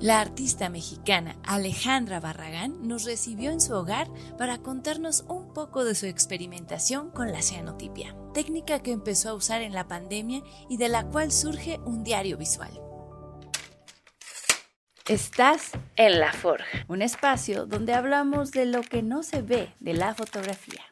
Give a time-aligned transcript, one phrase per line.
[0.00, 5.94] La artista mexicana Alejandra Barragán nos recibió en su hogar para contarnos un poco de
[5.94, 10.90] su experimentación con la cianotipia, técnica que empezó a usar en la pandemia y de
[10.90, 12.78] la cual surge un diario visual.
[15.08, 19.94] Estás en La Forja, un espacio donde hablamos de lo que no se ve de
[19.94, 20.82] la fotografía.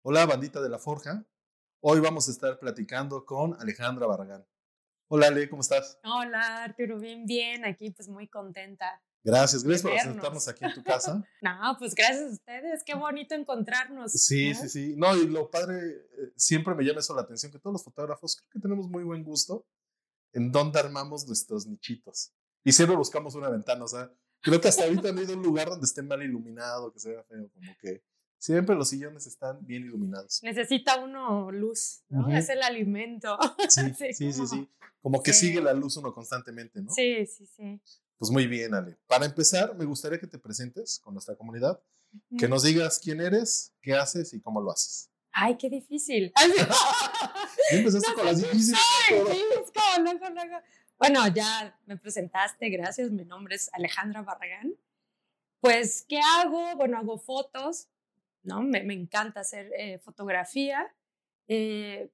[0.00, 1.26] Hola, bandita de La Forja.
[1.80, 4.46] Hoy vamos a estar platicando con Alejandra Barragán.
[5.08, 5.98] Hola, Ale, ¿cómo estás?
[6.04, 7.64] Hola, Arturo, bien, bien.
[7.64, 9.00] Aquí, pues muy contenta.
[9.22, 11.24] Gracias, gracias por aceptarnos aquí en tu casa.
[11.42, 12.82] no, pues gracias a ustedes.
[12.84, 14.12] Qué bonito encontrarnos.
[14.12, 14.94] Sí, sí, sí.
[14.96, 18.36] No, y lo padre, eh, siempre me llama eso la atención, que todos los fotógrafos
[18.36, 19.66] creo que tenemos muy buen gusto
[20.32, 22.32] en dónde armamos nuestros nichitos
[22.66, 25.36] y siempre buscamos una ventana, o sea, creo que hasta ahorita no he ido a
[25.36, 28.02] un lugar donde esté mal iluminado, que se vea feo, como que
[28.38, 30.42] siempre los sillones están bien iluminados.
[30.42, 32.28] Necesita uno luz, ¿no?
[32.28, 33.38] Es el alimento.
[33.68, 34.68] Sí, sí, sí, sí,
[35.02, 36.90] Como que sigue la luz uno constantemente, ¿no?
[36.92, 37.80] Sí, sí, sí.
[38.18, 38.96] Pues muy bien, Ale.
[39.06, 41.80] Para empezar, me gustaría que te presentes con nuestra comunidad,
[42.38, 45.10] que nos digas quién eres, qué haces y cómo lo haces.
[45.32, 46.32] Ay, qué difícil.
[47.70, 48.80] empezaste con las difíciles.
[50.98, 53.10] Bueno, ya me presentaste, gracias.
[53.10, 54.74] Mi nombre es Alejandra Barragán.
[55.60, 56.74] Pues, ¿qué hago?
[56.76, 57.88] Bueno, hago fotos,
[58.46, 58.62] ¿no?
[58.62, 60.94] Me, me encanta hacer eh, fotografía.
[61.48, 62.10] Eh,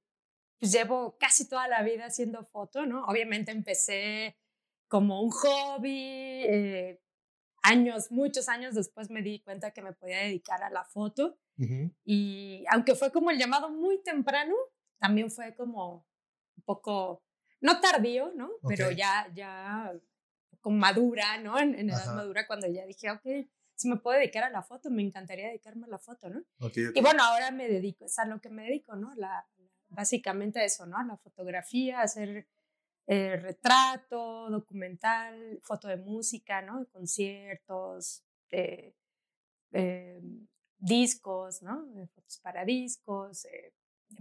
[0.59, 3.05] pues llevo casi toda la vida haciendo foto, ¿no?
[3.05, 4.37] Obviamente empecé
[4.87, 6.43] como un hobby.
[6.45, 7.01] Eh,
[7.63, 11.37] años, muchos años después me di cuenta que me podía dedicar a la foto.
[12.03, 14.55] Y aunque fue como el llamado muy temprano,
[14.99, 16.07] también fue como
[16.57, 17.23] un poco
[17.61, 18.49] no tardío, ¿no?
[18.67, 19.93] Pero ya, ya
[20.61, 21.59] con madura, ¿no?
[21.59, 23.25] En, edad madura, cuando ya dije, ok,
[23.75, 26.43] si me puedo dedicar a la foto, me encantaría dedicarme a la foto, ¿no?
[26.95, 29.13] Y bueno, ahora me dedico, es a lo que me dedico, ¿no?
[29.15, 29.47] La,
[29.89, 30.97] básicamente a eso, ¿no?
[30.97, 32.47] A la fotografía, hacer
[33.05, 36.85] eh, retrato, documental, foto de música, ¿no?
[36.91, 38.93] conciertos, eh,
[40.77, 41.85] discos, ¿no?
[42.13, 43.73] Fotos para discos, eh,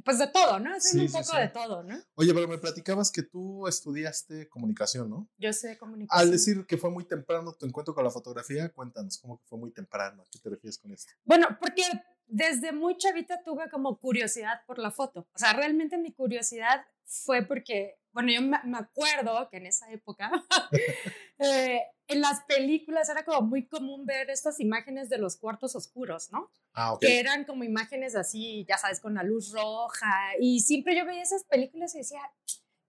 [0.04, 0.74] pues de todo, ¿no?
[0.74, 1.96] Es un poco de todo, ¿no?
[2.14, 5.28] Oye, pero me platicabas que tú estudiaste comunicación, ¿no?
[5.38, 6.20] Yo sé comunicación.
[6.20, 9.58] Al decir que fue muy temprano tu encuentro con la fotografía, cuéntanos, ¿cómo que fue
[9.58, 10.22] muy temprano?
[10.22, 11.12] ¿A qué te refieres con esto?
[11.24, 11.82] Bueno, porque
[12.26, 15.28] desde muy chavita tuve como curiosidad por la foto.
[15.34, 20.30] O sea, realmente mi curiosidad fue porque, bueno, yo me acuerdo que en esa época
[21.38, 26.30] eh, en las películas era como muy común ver estas imágenes de los cuartos oscuros,
[26.30, 26.50] ¿no?
[26.74, 30.32] Ah, que eran como imágenes así, ya sabes, con la luz roja.
[30.38, 32.20] Y siempre yo veía esas películas y decía,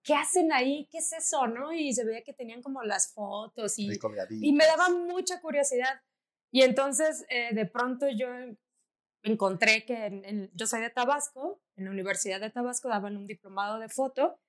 [0.04, 0.88] ¿qué hacen ahí?
[0.92, 1.48] ¿Qué es eso?
[1.48, 1.72] ¿no?
[1.72, 3.90] Y se veía que tenían como las fotos y,
[4.42, 6.02] y me daba mucha curiosidad.
[6.52, 8.28] Y entonces eh, de pronto yo
[9.24, 13.90] encontré que yo soy de Tabasco, en la Universidad de Tabasco daban un diplomado de
[13.90, 14.40] foto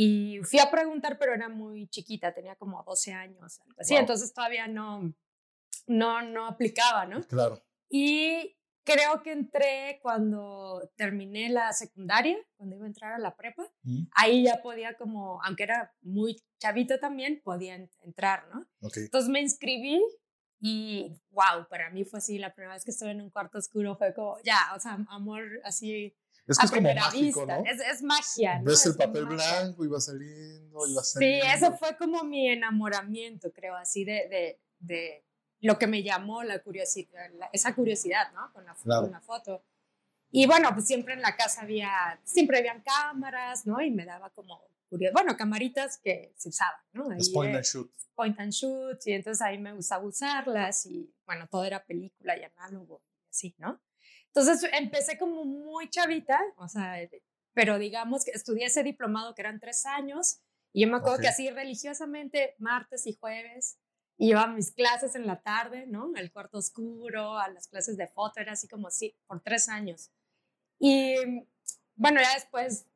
[0.00, 4.32] y fui a preguntar, pero era muy chiquita, tenía como 12 años, algo así, entonces
[4.32, 5.12] todavía no,
[5.88, 7.20] no, no aplicaba, ¿no?
[7.24, 7.60] Claro.
[7.90, 13.68] Y creo que entré cuando terminé la secundaria, cuando iba a entrar a la prepa,
[13.82, 14.04] mm.
[14.12, 18.68] ahí ya podía como, aunque era muy chavito también, podía entrar, ¿no?
[18.80, 20.00] Entonces me inscribí
[20.60, 23.96] y wow, para mí fue así, la primera vez que estuve en un cuarto oscuro
[23.96, 26.16] fue como, ya, o sea, amor así
[26.48, 27.62] es que es como mágico, ¿no?
[27.64, 28.70] Es, es, magia, ¿no?
[28.70, 31.46] Ves el papel blanco y va saliendo y va saliendo.
[31.46, 35.24] Sí, eso fue como mi enamoramiento, creo, así de, de, de
[35.60, 38.50] lo que me llamó la curiosidad, esa curiosidad, ¿no?
[38.52, 39.62] Con la, con la foto.
[40.30, 43.80] Y bueno, pues siempre en la casa había, siempre habían cámaras, ¿no?
[43.80, 47.12] Y me daba como curiosidad, bueno, camaritas que se usaban, ¿no?
[47.12, 47.92] es point and shoot.
[48.14, 52.42] Point and shoot, y entonces ahí me gustaba usarlas y bueno, todo era película y
[52.42, 53.80] análogo, así, ¿no?
[54.34, 56.96] Entonces empecé como muy chavita, o sea,
[57.54, 60.40] pero digamos que estudié ese diplomado que eran tres años
[60.72, 63.78] y yo me acuerdo que así religiosamente, martes y jueves,
[64.18, 66.12] iba a mis clases en la tarde, ¿no?
[66.14, 70.10] Al cuarto oscuro, a las clases de foto, era así como así, por tres años.
[70.78, 71.14] Y
[71.96, 72.86] bueno, ya después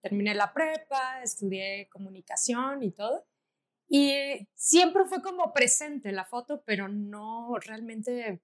[0.00, 3.26] terminé la prepa, estudié comunicación y todo.
[3.88, 8.40] Y siempre fue como presente la foto, pero no realmente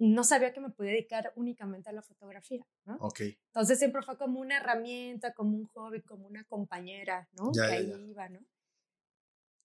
[0.00, 2.96] no sabía que me podía dedicar únicamente a la fotografía, ¿no?
[3.00, 3.20] Ok.
[3.48, 7.52] Entonces siempre fue como una herramienta, como un hobby, como una compañera, ¿no?
[7.52, 8.40] que ahí iba, ¿no?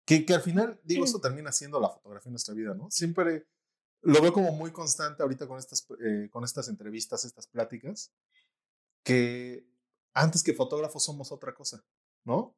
[0.05, 2.91] Que, que, al final, digo, eso termina siendo la fotografía en nuestra vida, ¿no?
[2.91, 3.47] Siempre
[4.01, 8.11] lo veo como muy constante ahorita con estas, eh, con estas entrevistas, estas pláticas,
[9.03, 9.65] que
[10.13, 11.83] antes que fotógrafos somos otra cosa,
[12.25, 12.55] ¿no?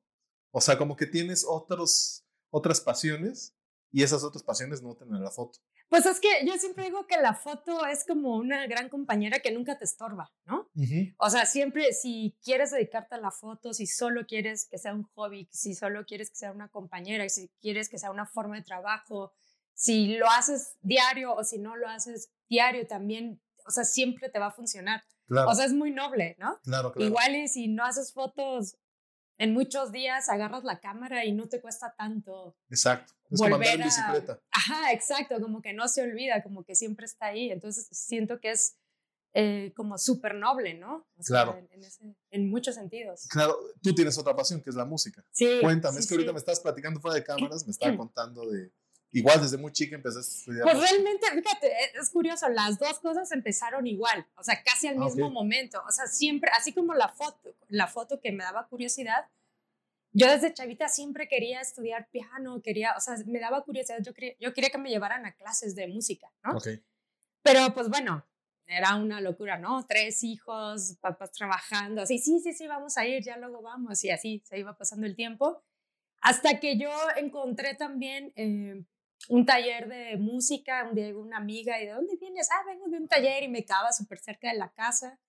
[0.51, 3.53] O sea, como que tienes otros, otras pasiones
[3.91, 5.59] y esas otras pasiones no tienen la foto.
[5.89, 9.51] Pues es que yo siempre digo que la foto es como una gran compañera que
[9.51, 10.69] nunca te estorba, ¿no?
[11.17, 15.03] O sea, siempre si quieres dedicarte a la foto, si solo quieres que sea un
[15.15, 18.63] hobby, si solo quieres que sea una compañera, si quieres que sea una forma de
[18.63, 19.33] trabajo,
[19.73, 24.39] si lo haces diario o si no lo haces diario también, o sea, siempre te
[24.39, 25.03] va a funcionar.
[25.29, 26.59] O sea, es muy noble, ¿no?
[26.63, 27.07] Claro, claro.
[27.07, 28.77] Igual y si no haces fotos
[29.37, 32.55] en muchos días agarras la cámara y no te cuesta tanto.
[32.69, 33.13] Exacto.
[33.29, 34.41] Es como andar en bicicleta.
[34.51, 37.51] Ajá, exacto, como que no se olvida, como que siempre está ahí.
[37.51, 38.77] Entonces siento que es
[39.33, 41.07] eh, como súper noble, ¿no?
[41.25, 41.59] claro.
[42.31, 43.27] en, muchos sentidos.
[43.29, 45.23] Claro, tú tienes otra pasión que es la música.
[45.31, 45.59] Sí.
[45.61, 48.71] Cuéntame, es que ahorita me estás platicando fuera de cámaras, me estaba contando de,
[49.17, 50.63] Igual desde muy chica empecé a estudiar.
[50.63, 55.05] Pues realmente, fíjate, es curioso, las dos cosas empezaron igual, o sea, casi al ah,
[55.05, 55.81] mismo momento.
[55.87, 59.25] O sea, siempre, así como la foto, la foto que me daba curiosidad,
[60.11, 64.35] yo desde chavita siempre quería estudiar piano, quería, o sea, me daba curiosidad, yo quería,
[64.39, 66.57] yo quería que me llevaran a clases de música, ¿no?
[66.57, 66.83] Okay.
[67.41, 68.23] Pero pues bueno,
[68.67, 69.83] era una locura, ¿no?
[69.87, 74.11] Tres hijos, papás trabajando, así, sí, sí, sí, vamos a ir, ya luego vamos, y
[74.11, 75.63] así se iba pasando el tiempo.
[76.21, 78.83] Hasta que yo encontré también eh,
[79.29, 82.49] un taller de música, un día una amiga, ¿y de dónde vienes?
[82.51, 85.19] Ah, vengo de un taller y me quedaba súper cerca de la casa.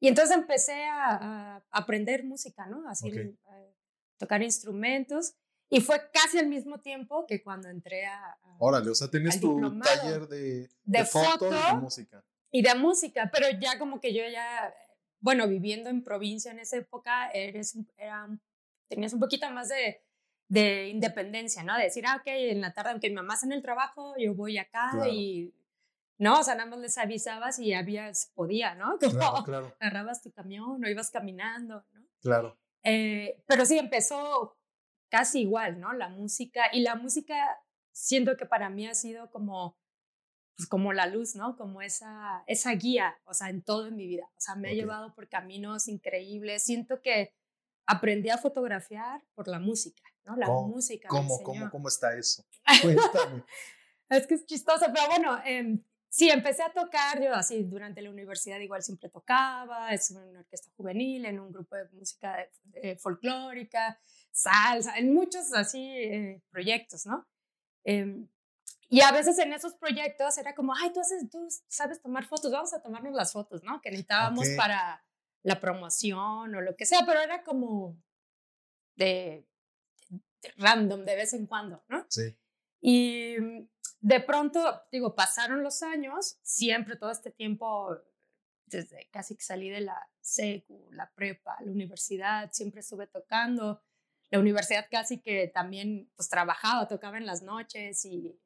[0.00, 2.88] Y entonces empecé a, aprender música, ¿no?
[2.88, 3.10] Así,
[3.46, 5.34] a tocar instrumentos.
[5.70, 8.38] Y fue casi al mismo tiempo que cuando entré a...
[8.58, 12.24] Órale, o sea, tenías tu taller de, de, foto, y de música.
[12.50, 14.74] Y de música, pero ya como que yo ya,
[15.20, 18.28] bueno, viviendo en provincia en esa época, eres, era,
[18.88, 20.02] tenías un poquito más de
[20.48, 21.76] de independencia, ¿no?
[21.76, 24.34] De decir, ah, ok, en la tarde, aunque mi mamá está en el trabajo, yo
[24.34, 25.54] voy acá y,
[26.18, 26.40] ¿no?
[26.40, 28.98] O sea, nada más les avisabas y había, podía, ¿no?
[29.00, 32.06] Como claro, agarrabas tu camión o ibas caminando, ¿no?
[32.20, 32.58] Claro.
[32.82, 34.56] Eh, pero sí, empezó
[35.10, 35.92] casi igual, ¿no?
[35.92, 37.36] La música, y la música
[37.92, 39.76] siento que para mí ha sido como,
[40.56, 41.56] pues como la luz, ¿no?
[41.56, 44.24] Como esa, esa guía, o sea, en todo en mi vida.
[44.30, 46.64] O sea, me ha llevado por caminos increíbles.
[46.64, 47.34] Siento que
[47.86, 50.02] aprendí a fotografiar por la música.
[50.36, 51.08] La música.
[51.08, 52.44] ¿Cómo, cómo, cómo está eso?
[52.82, 53.44] Cuéntame.
[54.10, 55.78] es que es chistoso, pero bueno, eh,
[56.08, 60.70] sí, empecé a tocar, yo así durante la universidad igual siempre tocaba, es una orquesta
[60.76, 62.48] juvenil, en un grupo de música
[62.98, 63.98] folclórica,
[64.38, 67.26] salsa, en muchos así eh, proyectos, ¿no?
[67.84, 68.28] Em,
[68.88, 72.50] y a veces en esos proyectos era como, ay, tú, haces, tú sabes tomar fotos,
[72.50, 73.80] vamos a tomarnos las fotos, ¿no?
[73.82, 75.04] Que necesitábamos para
[75.42, 77.96] la promoción o lo que sea, pero era como
[78.96, 79.46] de
[80.56, 82.06] random de vez en cuando, ¿no?
[82.08, 82.36] Sí.
[82.80, 83.68] Y mm,
[84.00, 87.98] de pronto, digo, pasaron los años, siempre todo este tiempo,
[88.66, 93.82] desde casi que salí de la secu, la prepa, la universidad, siempre estuve tocando.
[94.30, 98.38] La universidad casi que también pues trabajaba, tocaba en las noches y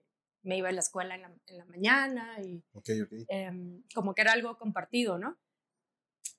[0.43, 3.25] me iba a la escuela en la, en la mañana y okay, okay.
[3.29, 5.39] Em, como que era algo compartido, ¿no?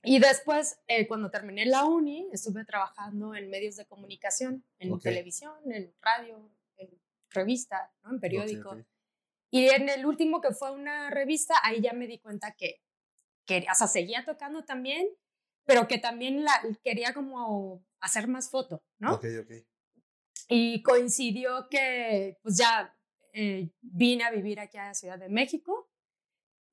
[0.04, 5.54] Y después, eh, cuando terminé la uni, estuve trabajando en medios de comunicación, en televisión,
[5.72, 6.90] en radio, en
[7.30, 8.12] revista, ¿no?
[8.12, 8.76] en periódico.
[9.50, 12.82] y en el último que fue una revista, ahí ya me di cuenta que,
[13.46, 15.08] que o sea, seguía tocando también,
[15.66, 16.52] pero que también la,
[16.84, 19.16] quería como hacer más foto, ¿no?
[19.16, 19.52] Ok, ok.
[20.50, 22.94] Y coincidió que pues ya
[23.32, 25.90] eh, vine a vivir aquí a Ciudad de México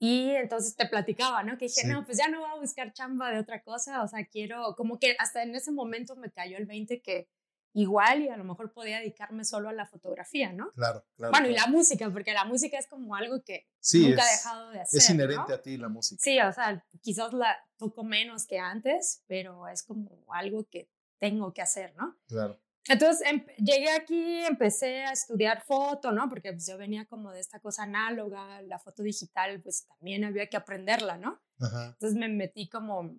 [0.03, 1.59] y entonces te platicaba, ¿no?
[1.59, 4.25] Que dije, no, pues ya no voy a buscar chamba de otra cosa, o sea,
[4.25, 7.29] quiero, como que hasta en ese momento me cayó el 20 que
[7.75, 10.73] igual y a lo mejor podía dedicarme solo a la fotografía, ¿no?
[10.73, 11.33] Claro, claro.
[11.33, 14.81] Bueno, y la música, porque la música es como algo que nunca he dejado de
[14.81, 14.99] hacer.
[14.99, 16.19] Es inherente a ti la música.
[16.19, 21.53] Sí, o sea, quizás la toco menos que antes, pero es como algo que tengo
[21.53, 22.17] que hacer, ¿no?
[22.27, 22.59] Claro.
[22.89, 26.29] Entonces em, llegué aquí, empecé a estudiar foto, ¿no?
[26.29, 30.49] Porque pues, yo venía como de esta cosa análoga, la foto digital, pues también había
[30.49, 31.41] que aprenderla, ¿no?
[31.61, 33.17] Entonces me metí como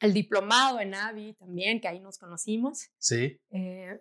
[0.00, 2.90] el diplomado en AVI también, que ahí nos conocimos.
[2.98, 3.38] Sí.
[3.50, 4.00] Eh,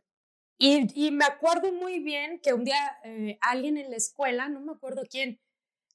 [0.57, 4.61] y, y, me acuerdo muy bien que un día eh, alguien en la escuela, no
[4.61, 5.41] me acuerdo quién,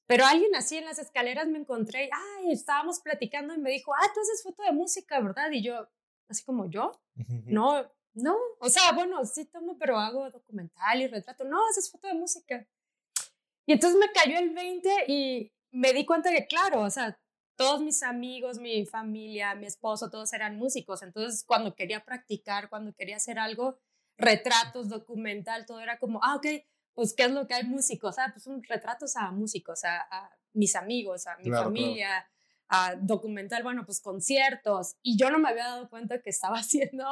[0.05, 4.07] pero alguien así en las escaleras me encontré, ay, estábamos platicando y me dijo, ah,
[4.13, 5.49] tú haces foto de música, ¿verdad?
[5.51, 5.87] Y yo,
[6.27, 7.01] así como yo,
[7.45, 11.45] no, no, o sea, bueno, sí tomo, pero hago documental y retrato.
[11.45, 12.67] No, haces foto de música.
[13.65, 17.17] Y entonces me cayó el 20 y me di cuenta que, claro, o sea,
[17.55, 21.03] todos mis amigos, mi familia, mi esposo, todos eran músicos.
[21.03, 23.79] Entonces, cuando quería practicar, cuando quería hacer algo,
[24.17, 26.47] retratos, documental, todo era como, ah, ok,
[26.93, 28.17] pues, ¿qué es lo que hay músicos?
[28.19, 32.29] Ah, pues, un retratos a músicos, a, a mis amigos, a mi familia,
[32.67, 34.95] a documental, bueno, pues, conciertos.
[35.01, 37.05] Y yo no me había dado cuenta que estaba haciendo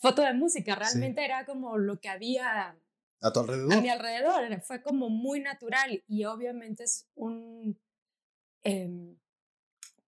[0.00, 2.76] foto de música, realmente era como lo que había
[3.20, 3.72] A tu alrededor.
[3.74, 4.60] a mi alrededor.
[4.62, 7.78] Fue como muy natural y obviamente es un,
[8.64, 9.16] em,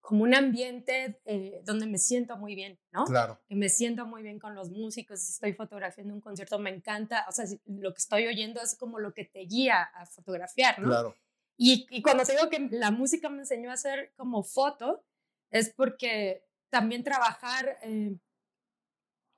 [0.01, 3.05] como un ambiente eh, donde me siento muy bien, ¿no?
[3.05, 3.41] Claro.
[3.49, 7.25] Que me siento muy bien con los músicos, si estoy fotografiando un concierto, me encanta,
[7.29, 10.79] o sea, si- lo que estoy oyendo es como lo que te guía a fotografiar,
[10.79, 10.89] ¿no?
[10.89, 11.17] Claro.
[11.57, 15.05] Y, y cuando te digo que la música me enseñó a hacer como foto,
[15.51, 18.15] es porque también trabajar eh,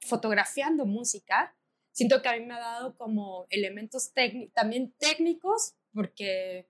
[0.01, 1.57] fotografiando música,
[1.93, 4.13] siento que a mí me ha dado como elementos
[4.55, 6.69] también técnicos, porque,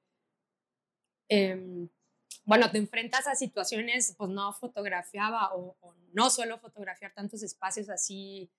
[1.29, 1.89] em,
[2.45, 7.89] bueno, te enfrentas a situaciones, pues no fotografiaba o, o no suelo fotografiar tantos espacios
[7.89, 8.51] así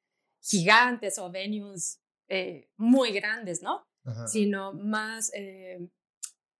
[0.42, 3.88] gigantes o venues eh, muy grandes, ¿no?
[4.08, 4.26] Ajá.
[4.28, 5.86] sino más eh,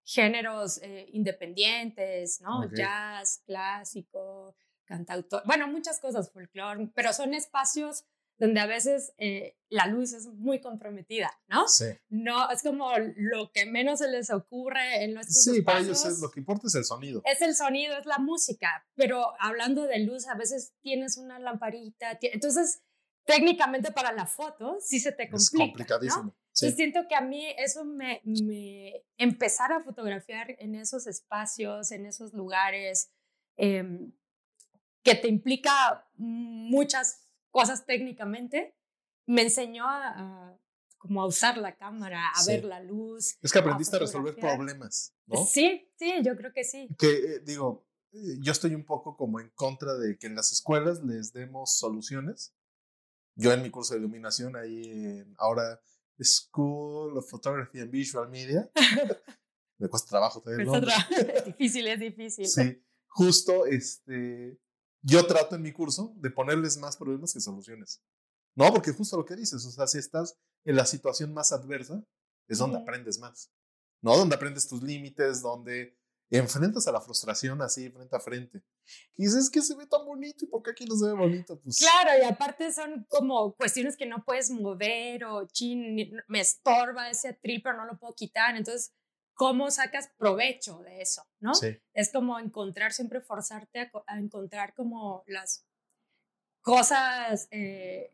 [0.04, 2.60] géneros eh, independientes, ¿no?
[2.64, 2.74] Ok.
[2.74, 4.54] Jazz, clásico,
[4.88, 8.04] cantautor, bueno, muchas cosas, folclore, pero son espacios
[8.40, 11.66] donde a veces eh, la luz es muy comprometida, ¿no?
[11.66, 11.86] Sí.
[12.08, 16.04] No, es como lo que menos se les ocurre en nuestros Sí, para espacios.
[16.04, 17.20] ellos es, lo que importa es el sonido.
[17.24, 22.16] Es el sonido, es la música, pero hablando de luz, a veces tienes una lamparita,
[22.22, 22.80] entonces
[23.26, 25.66] técnicamente para la foto sí se te Es complica, ¿no?
[25.72, 26.36] complicadísimo.
[26.60, 26.72] Y Sí.
[26.72, 32.32] siento que a mí eso me, me empezar a fotografiar en esos espacios, en esos
[32.32, 33.10] lugares,
[33.56, 34.12] em,
[35.14, 38.76] que te implica muchas cosas técnicamente,
[39.26, 40.08] me enseñó a,
[40.50, 40.58] a
[40.98, 42.52] como a usar la cámara, a Sí.
[42.52, 43.38] ver la luz.
[43.40, 44.56] Es que aprendiste a resolver fotografiar.
[44.56, 45.44] problemas, ¿no?
[45.46, 46.88] Sí, sí, yo creo que sí.
[46.98, 50.50] Que eh, digo, eh, yo estoy un poco como en contra de que en las
[50.52, 52.52] escuelas les demos soluciones.
[53.36, 55.80] Yo en mi curso de iluminación ahí en ahora
[56.20, 58.68] School of Photography and Visual Media,
[59.78, 60.92] me cuesta trabajo tener el nombre.
[61.36, 62.48] es difícil, es difícil.
[62.48, 64.58] Sí, justo este,
[65.08, 68.02] yo trato en mi curso de ponerles más problemas que soluciones.
[68.54, 72.04] No, porque justo lo que dices, o sea, si estás en la situación más adversa,
[72.46, 73.50] es donde aprendes más.
[74.02, 74.16] ¿No?
[74.16, 75.96] Donde aprendes tus límites, donde
[76.30, 78.62] enfrentas a la frustración así frente a frente.
[79.16, 81.58] Y dices, que se ve tan bonito y por qué aquí no se ve bonito?
[81.60, 85.96] Pues Claro, y aparte son como cuestiones que no puedes mover o chin,
[86.28, 88.56] me estorba ese atril, pero no lo puedo quitar.
[88.56, 88.92] Entonces,
[89.38, 91.22] ¿cómo sacas provecho de eso?
[91.38, 91.54] ¿No?
[91.54, 95.64] sí, Es como encontrar, siempre forzarte a, co- a encontrar como las
[96.60, 98.12] cosas, eh,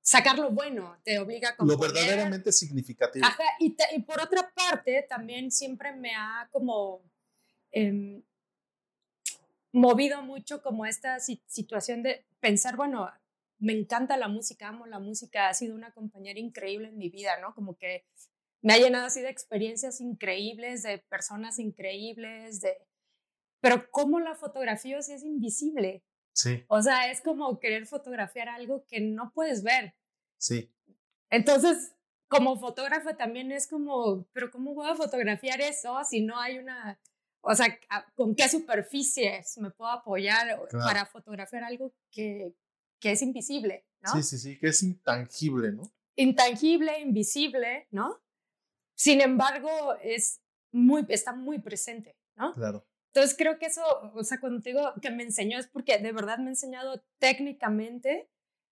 [0.00, 3.26] sacar lo bueno, te obliga a lo verdaderamente significativo.
[3.26, 7.02] Ajá, y, por otra parte, también siempre me ha como
[7.70, 8.22] em,
[9.72, 13.10] movido mucho como esta si- situación de pensar, bueno,
[13.58, 17.38] me encanta la música, amo la música, ha sido una compañera increíble en mi vida,
[17.42, 17.54] ¿no?
[17.54, 18.06] Como que
[18.62, 22.76] me ha llenado así de experiencias increíbles, de personas increíbles, de...
[23.60, 26.02] Pero cómo la fotografía sí es invisible.
[26.32, 29.94] Sí, O sea, es como querer fotografiar algo que no puedes ver.
[30.38, 30.72] sí,
[31.28, 31.94] Entonces,
[32.28, 37.00] como fotógrafo también es como, pero ¿cómo voy a fotografiar eso si no hay una,
[37.40, 37.78] o sea,
[38.14, 40.86] ¿con qué superficies me puedo apoyar Claro.
[40.86, 42.54] para fotografiar algo que,
[43.00, 44.12] que es invisible, ¿no?
[44.12, 45.92] sí, sí, sí, que es intangible, ¿no?
[46.16, 48.20] Intangible, invisible, ¿no?
[49.00, 50.42] Sin embargo, es
[50.72, 52.52] muy, está muy presente, ¿no?
[52.52, 52.86] Claro.
[53.14, 53.82] Entonces creo que eso,
[54.14, 57.02] o sea, cuando te digo que me enseñó es porque de verdad me ha enseñado
[57.18, 58.28] técnicamente,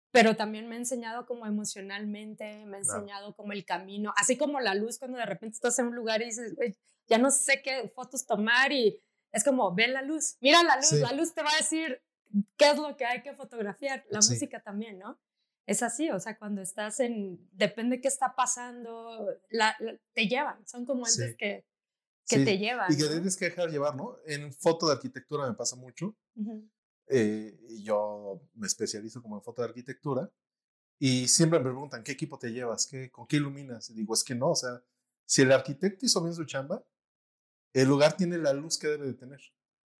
[0.10, 3.02] pero también me ha enseñado como emocionalmente, me ha Claro.
[3.02, 6.24] enseñado como el camino, así como la luz cuando de repente estás en un lugar
[6.24, 6.76] y dices, "Güey,
[7.08, 9.00] ya no sé qué fotos tomar y
[9.32, 11.00] es como, ve la luz, mira la luz, Sí.
[11.02, 12.02] la luz te va a decir
[12.58, 14.34] qué es lo que hay que fotografiar, la Sí.
[14.34, 15.20] música también, ¿no?
[15.68, 20.66] Es así, o sea, cuando estás en, depende qué está pasando, la- la- te llevan,
[20.68, 21.38] son como entes Sí.
[21.38, 21.66] que,
[22.28, 22.92] que Sí, te llevan.
[22.92, 24.18] Y que tienes que dejar llevar, ¿no?
[24.26, 26.16] En foto de arquitectura me pasa mucho.
[27.08, 30.32] Eh, yo me especializo como en foto de arquitectura.
[31.00, 32.88] Y siempre me preguntan, ¿qué equipo te llevas?
[32.88, 33.90] ¿Qué, ¿Con qué iluminas?
[33.90, 34.82] Y digo, es que no, o sea,
[35.26, 36.84] si el arquitecto hizo bien su chamba,
[37.74, 39.42] el lugar tiene la luz que debe de tener.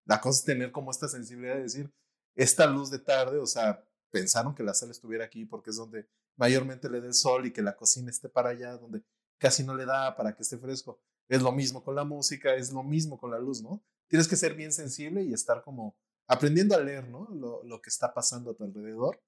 [0.06, 1.92] La cosa es tener como esta sensibilidad de decir,
[2.34, 3.84] esta luz de tarde, o sea,
[4.18, 6.06] pensaron que la sala estuviera aquí porque es donde
[6.36, 9.02] mayormente le dé el sol y que la cocina esté para allá, donde
[9.38, 11.00] casi no le da para que esté fresco.
[11.28, 13.82] Es lo mismo con la música, es lo mismo con la luz, ¿no?
[14.08, 15.96] Tienes que ser bien sensible y estar como
[16.28, 17.28] aprendiendo a leer, ¿no?
[17.32, 19.20] Lo, lo que está pasando a tu alrededor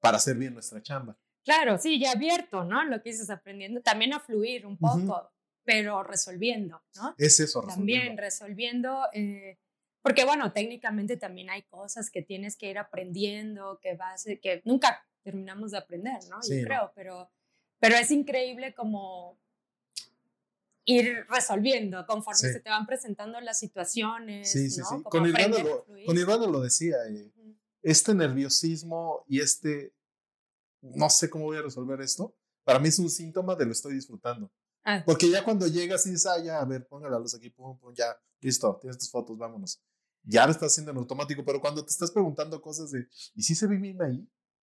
[0.00, 1.16] para hacer bien nuestra chamba.
[1.44, 2.84] Claro, sí, ya abierto, ¿no?
[2.84, 5.30] Lo que dices, aprendiendo también a fluir un poco,
[5.64, 7.14] pero resolviendo, ¿no?
[7.18, 9.02] Es eso, También resolviendo.
[9.02, 9.58] resolviendo, eh,
[10.04, 15.02] porque bueno, técnicamente también hay cosas que tienes que ir aprendiendo, que vas, que nunca
[15.22, 16.42] terminamos de aprender, ¿no?
[16.42, 16.66] Sí, Yo no.
[16.68, 17.30] creo, pero,
[17.78, 19.38] pero es increíble como
[20.84, 22.52] ir resolviendo conforme Sí.
[22.52, 24.86] se te van presentando las situaciones, Sí, sí, ¿no?
[24.98, 25.02] sí.
[25.04, 27.56] Con Irvana, lo, con Irvana lo decía, eh, Ujú.
[27.80, 29.94] este nerviosismo y este,
[30.82, 33.94] no sé cómo voy a resolver esto, para mí es un síntoma de lo estoy
[33.94, 34.52] disfrutando.
[34.84, 37.48] Ah, Porque ya cuando llegas y dices, ah, ya, a ver, ponga la luz aquí,
[37.48, 39.80] pum, pum, ya, listo, tienes tus fotos, vámonos.
[40.24, 43.54] Ya lo estás haciendo en automático, pero cuando te estás preguntando cosas de, ¿y si
[43.54, 44.26] se ve bien ahí?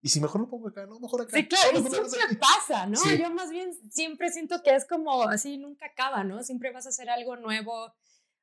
[0.02, 0.86] ¿Y si mejor lo pongo acá?
[0.86, 1.36] No, mejor acá.
[1.36, 2.36] Sí, claro, No, siempre aquí".
[2.36, 2.98] pasa, ¿no?
[2.98, 3.18] Sí.
[3.18, 6.44] Yo más bien siempre siento que es como así, nunca acaba, ¿no?
[6.44, 7.94] Siempre vas a hacer algo nuevo,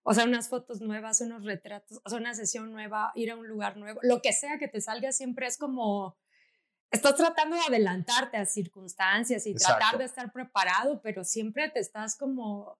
[0.02, 3.46] o sea, unas fotos nuevas, unos retratos, o sea, una sesión nueva, ir a un
[3.46, 6.18] lugar nuevo, lo que sea que te salga siempre es como,
[6.90, 12.16] estás tratando de adelantarte a circunstancias y tratar de estar preparado, pero siempre te estás
[12.16, 12.78] como...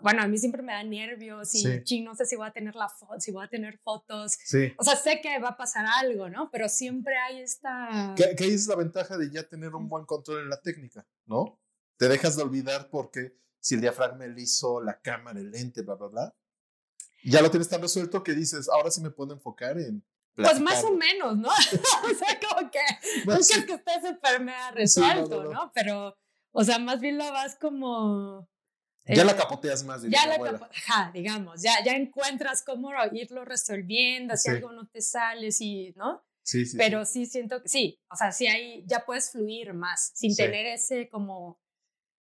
[0.00, 1.82] Bueno, a mí siempre me da nervios y Sí.
[1.84, 4.36] ching, no sé si voy a tener la foto, si voy a tener fotos.
[4.44, 4.72] Sí.
[4.78, 6.50] O sea, sé que va a pasar algo, ¿no?
[6.50, 8.14] Pero siempre hay esta...
[8.16, 11.06] Que, que ahí es la ventaja de ya tener un buen control en la técnica,
[11.26, 11.60] ¿no?
[11.96, 15.94] Te dejas de olvidar porque si el diafragma, el liso, la cámara, el lente, bla,
[15.96, 16.34] bla, bla,
[17.24, 20.04] ya lo tienes tan resuelto que dices, ahora sí me puedo enfocar en.
[20.36, 20.98] Pues más o platicar".
[21.32, 21.48] menos, ¿no?
[21.48, 22.78] o sea, como que
[23.24, 23.58] Bueno, nunca sí.
[23.58, 25.72] es que esté súper mega Sí, no, resuelto, no, no, no.
[25.74, 26.16] Pero,
[26.52, 28.48] o sea, más bien lo vas como...
[29.08, 32.90] Ya eh, la capoteas más, diría Ya la capa- ajá, digamos, ya, ya encuentras cómo
[33.12, 34.56] irlo resolviendo, si Sí.
[34.56, 36.24] algo no te sale, si, ¿no?
[36.42, 36.76] Sí, sí.
[36.76, 40.42] Pero sí siento que sí, o sea, sí hay, ya puedes fluir más, sin Sí.
[40.42, 41.60] tener ese como,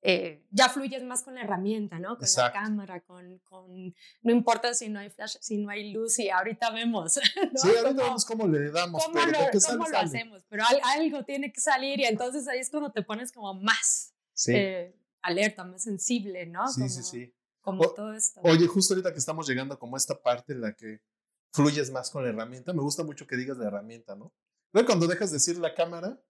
[0.07, 2.15] eh, ya fluyes más con la herramienta, ¿no?
[2.17, 2.55] Con Exacto.
[2.59, 6.29] la cámara, con, con, no importa si no hay flash, si no hay luz, y
[6.29, 7.15] ahorita vemos,
[7.53, 7.59] ¿no?
[7.59, 10.43] Sí, ahorita vemos cómo le damos, ¿Cómo pero lo, que cómo lo hacemos?
[10.47, 14.13] Pero al- algo tiene que salir y entonces ahí es cuando te pones como más
[14.33, 16.67] Sí, eh, alerta, más sensible, ¿no?
[16.67, 17.35] sí, como, sí, sí.
[17.61, 18.41] Como O- todo esto.
[18.43, 21.01] Oye, justo ahorita que estamos llegando como a esta parte en la que
[21.53, 24.33] fluyes más con la herramienta, me gusta mucho que digas la herramienta, ¿no?
[24.71, 26.21] Luego cuando dejas de decir la cámara,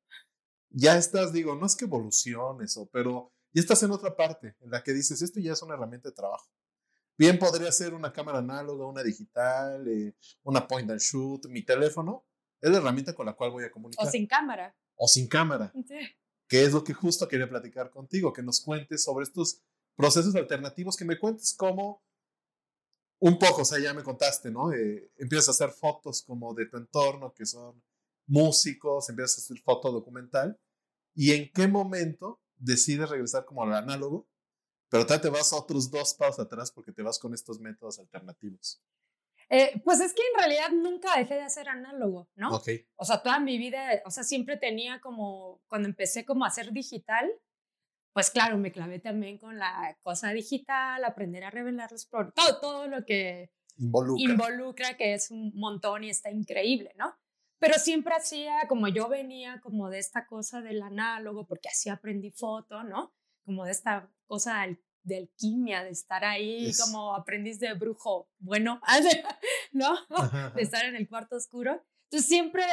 [0.69, 4.69] ya estás, digo, no es que evoluciones, o, pero ya estás en otra parte en
[4.71, 6.47] la que dices, esto ya es una herramienta de trabajo.
[7.17, 12.25] Bien podría ser una cámara análoga, una digital, eh, una point and shoot, mi teléfono,
[12.61, 14.05] es la herramienta con la cual voy a comunicar.
[14.05, 14.75] o sin cámara.
[14.95, 15.97] o sin cámara, Sí.
[16.47, 19.61] Que es lo que justo quería platicar contigo, que nos cuentes sobre estos
[19.95, 22.03] procesos alternativos, que me cuentes cómo
[23.19, 24.73] un poco, o sea, ya me contaste, ¿no?
[24.73, 27.81] Eh, empiezas a hacer fotos como de tu entorno, que son
[28.27, 30.59] músicos, empiezas a hacer foto documental,
[31.13, 34.27] y en qué momento decides regresar como al análogo,
[34.89, 38.81] pero te vas a otros dos pasos atrás porque te vas con estos métodos alternativos.
[39.49, 42.55] Eh, pues es que en realidad nunca dejé de hacer análogo, ¿no?
[42.55, 42.69] Ok.
[42.95, 46.71] O sea, toda mi vida, o sea, siempre tenía como, cuando empecé como a hacer
[46.71, 47.31] digital,
[48.13, 52.87] pues claro, me clavé también con la cosa digital, aprender a revelar los todo, todo
[52.87, 54.23] lo que Involucra.
[54.31, 57.13] involucra, que es un montón y está increíble, ¿no?
[57.59, 62.31] Pero siempre hacía, como yo venía como de esta cosa del análogo, porque así aprendí
[62.31, 63.13] foto, ¿no?
[63.43, 68.81] Como de esta cosa del- de alquimia, de estar ahí como aprendiz de brujo, bueno,
[69.71, 69.95] ¿no?
[70.55, 71.83] De estar en el cuarto oscuro.
[72.05, 72.63] Entonces siempre,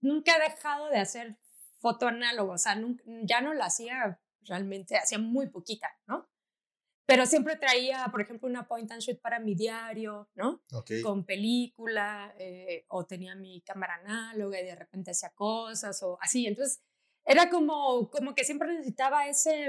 [0.00, 1.36] nunca he dejado de hacer
[1.80, 6.28] foto análogo, o sea, nunca- ya no la hacía realmente, hacía muy poquita, ¿no?
[7.08, 10.60] Pero siempre traía, por ejemplo, una point and shoot para mi diario, ¿no?
[11.02, 16.46] Con película, eh, o tenía mi cámara análoga y de repente hacía cosas, o así.
[16.46, 16.82] Entonces,
[17.24, 19.68] era como, como que siempre necesitaba ese...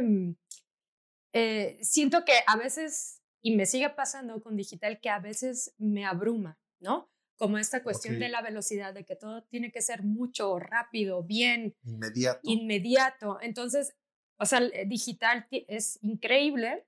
[1.33, 6.05] eh, siento que a veces, y me sigue pasando con digital, que a veces me
[6.05, 7.09] abruma, ¿no?
[7.37, 11.75] Como esta cuestión de la velocidad, de que todo tiene que ser mucho, rápido, bien,
[11.83, 12.39] Inmediato.
[12.43, 13.37] inmediato.
[13.41, 13.95] Entonces,
[14.39, 16.87] o sea, eh, digital es increíble,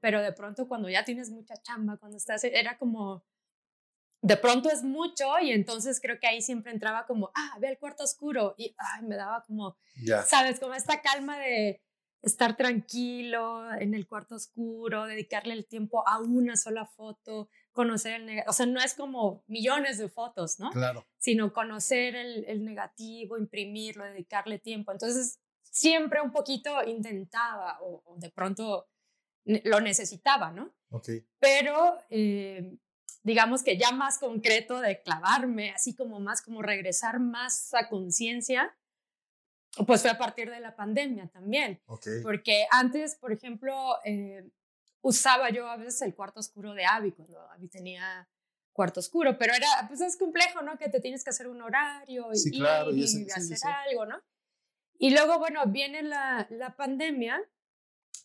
[0.00, 3.24] pero de pronto cuando ya tienes mucha chamba, cuando estás, era como,
[4.22, 7.78] de pronto es mucho y entonces creo que ahí siempre entraba como, ah, ve el
[7.78, 10.22] cuarto oscuro y ay, me daba como, ya.
[10.22, 11.82] sabes, como esta calma de
[12.22, 18.26] estar tranquilo en el cuarto oscuro, dedicarle el tiempo a una sola foto, conocer el
[18.26, 20.70] negativo, o sea, no es como millones de fotos, ¿no?
[20.70, 21.04] Claro.
[21.18, 24.92] sino conocer el, el negativo, imprimirlo, dedicarle tiempo.
[24.92, 28.88] Entonces, siempre un poquito intentaba o, o de pronto
[29.44, 30.72] lo necesitaba, ¿no?
[30.90, 31.08] Ok.
[31.40, 32.76] Pero eh,
[33.22, 38.76] digamos que ya más concreto de clavarme, así como más como regresar más a conciencia,
[39.86, 41.80] pues fue a partir de la pandemia también.
[42.22, 44.48] Porque antes, por ejemplo, eh,
[45.00, 48.28] usaba yo a veces el cuarto oscuro de Abby, cuando Abby tenía
[48.72, 50.78] cuarto oscuro, pero era, pues es complejo, ¿no?
[50.78, 53.30] Que te tienes que hacer un horario y, Sí, claro, y ir ese- y sí,
[53.30, 53.68] sí, hacer sí.
[53.88, 54.22] algo, ¿no?
[54.98, 57.42] Y luego, bueno, viene la, la pandemia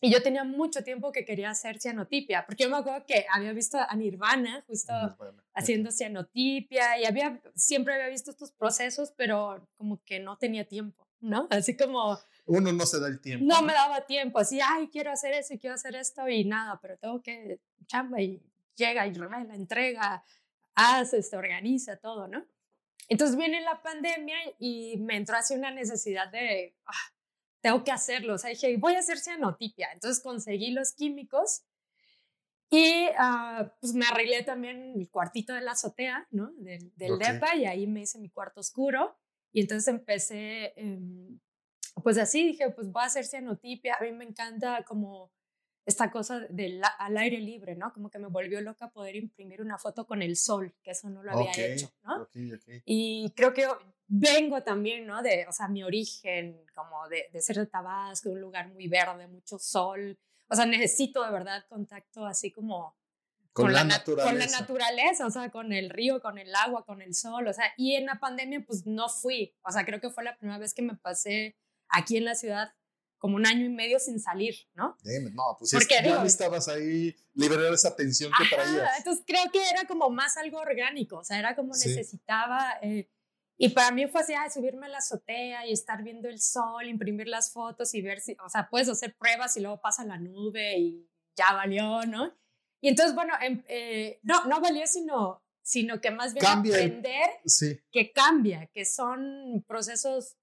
[0.00, 3.52] y yo tenía mucho tiempo que quería hacer cianotipia, porque yo me acuerdo que había
[3.52, 5.42] visto a Nirvana justo Nirvana.
[5.54, 11.07] haciendo cianotipia y había, siempre había visto estos procesos, pero como que no tenía tiempo,
[11.20, 11.46] ¿no?
[11.50, 13.46] Así como Uno no se da el tiempo.
[13.46, 16.78] no me daba tiempo, así, ay, quiero hacer eso y quiero hacer esto y nada,
[16.80, 18.42] pero tengo que chamba y
[18.74, 20.24] llega y revela, entrega,
[20.74, 22.44] hace, se organiza todo, ¿no?
[23.08, 27.12] Entonces viene la pandemia y me entró así una necesidad de, ah,
[27.60, 28.34] tengo que hacerlo.
[28.34, 29.88] O sea, dije, voy a hacer cianotipia.
[29.92, 31.62] Entonces conseguí los químicos
[32.70, 36.52] y ah, pues me arreglé también el cuartito de la azotea, ¿no?
[36.58, 39.16] Del, del DEPA y ahí me hice mi cuarto oscuro.
[39.52, 41.38] Y entonces empecé, em,
[42.02, 43.96] pues así dije, pues voy a hacer cianotipia.
[43.98, 45.32] A mí me encanta como
[45.88, 47.92] esta cosa del al aire libre, ¿no?
[47.94, 51.22] Como que me volvió loca poder imprimir una foto con el sol, que eso no
[51.22, 52.28] lo había hecho, ¿no?
[52.84, 53.66] Y creo que
[54.06, 55.22] vengo también, ¿no?
[55.22, 59.28] De, o sea, mi origen, como de, de ser de Tabasco, un lugar muy verde,
[59.28, 60.18] mucho sol.
[60.48, 62.97] O sea, necesito de verdad contacto así como
[63.62, 64.30] con, la, naturaleza.
[64.30, 67.52] Con la naturaleza, o sea, con el río, con el agua, con el sol, o
[67.52, 70.58] sea, y en la pandemia pues no fui, o sea, creo que fue la primera
[70.58, 71.56] vez que me pasé
[71.88, 72.72] aquí en la ciudad
[73.18, 74.96] como un año y medio sin salir, ¿no?
[75.32, 78.98] no, pues Porque, es, ya estabas ahí liberar esa tensión que traías.
[78.98, 83.10] Entonces creo que era como más algo orgánico, o sea, era como necesitaba, eh,
[83.60, 86.86] y para mí fue así, ay, subirme a la azotea y estar viendo el sol,
[86.86, 90.16] imprimir las fotos y ver si, o sea, puedes hacer pruebas y luego pasa la
[90.16, 92.32] nube y ya valió, ¿no?
[92.80, 97.30] Y entonces, bueno, em, eh, no, no valió, sino, sino que más bien aprender
[97.90, 100.36] que cambia, que son procesos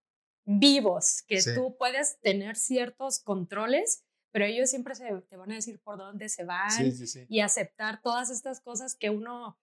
[0.46, 5.80] vivos, que tú puedes tener ciertos controles, pero ellos siempre se, te van a decir
[5.80, 6.70] por dónde se van
[7.30, 9.58] y aceptar todas estas cosas que uno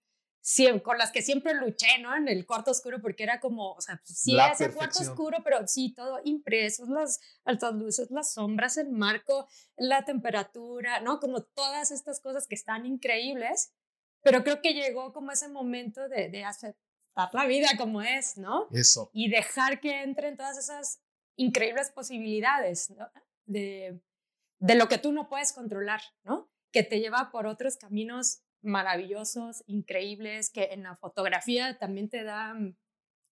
[0.82, 2.16] con las que siempre luché, ¿no?
[2.16, 5.66] En el cuarto oscuro, porque era como, o sea, pues, sí, ese cuarto oscuro, pero
[5.68, 11.20] sí, todo impreso, las altas luces, las sombras, el marco, la temperatura, ¿no?
[11.20, 13.72] Como todas estas cosas que están increíbles,
[14.22, 18.66] pero creo que llegó como ese momento de, de aceptar la vida como es, ¿no?
[18.72, 19.10] Eso.
[19.12, 21.00] Y dejar que entren todas esas
[21.36, 23.08] increíbles posibilidades, ¿no?
[23.44, 24.00] De,
[24.58, 26.50] de lo que tú no puedes controlar, ¿no?
[26.72, 32.76] Que te lleva por otros caminos maravillosos, increíbles, que en la fotografía también te dan,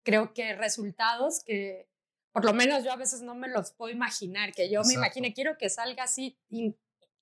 [0.05, 1.89] creo que, resultados que
[2.33, 5.35] por lo menos yo a veces no me los puedo imaginar, que yo me imagine,
[5.35, 6.77] quiero que salga así, y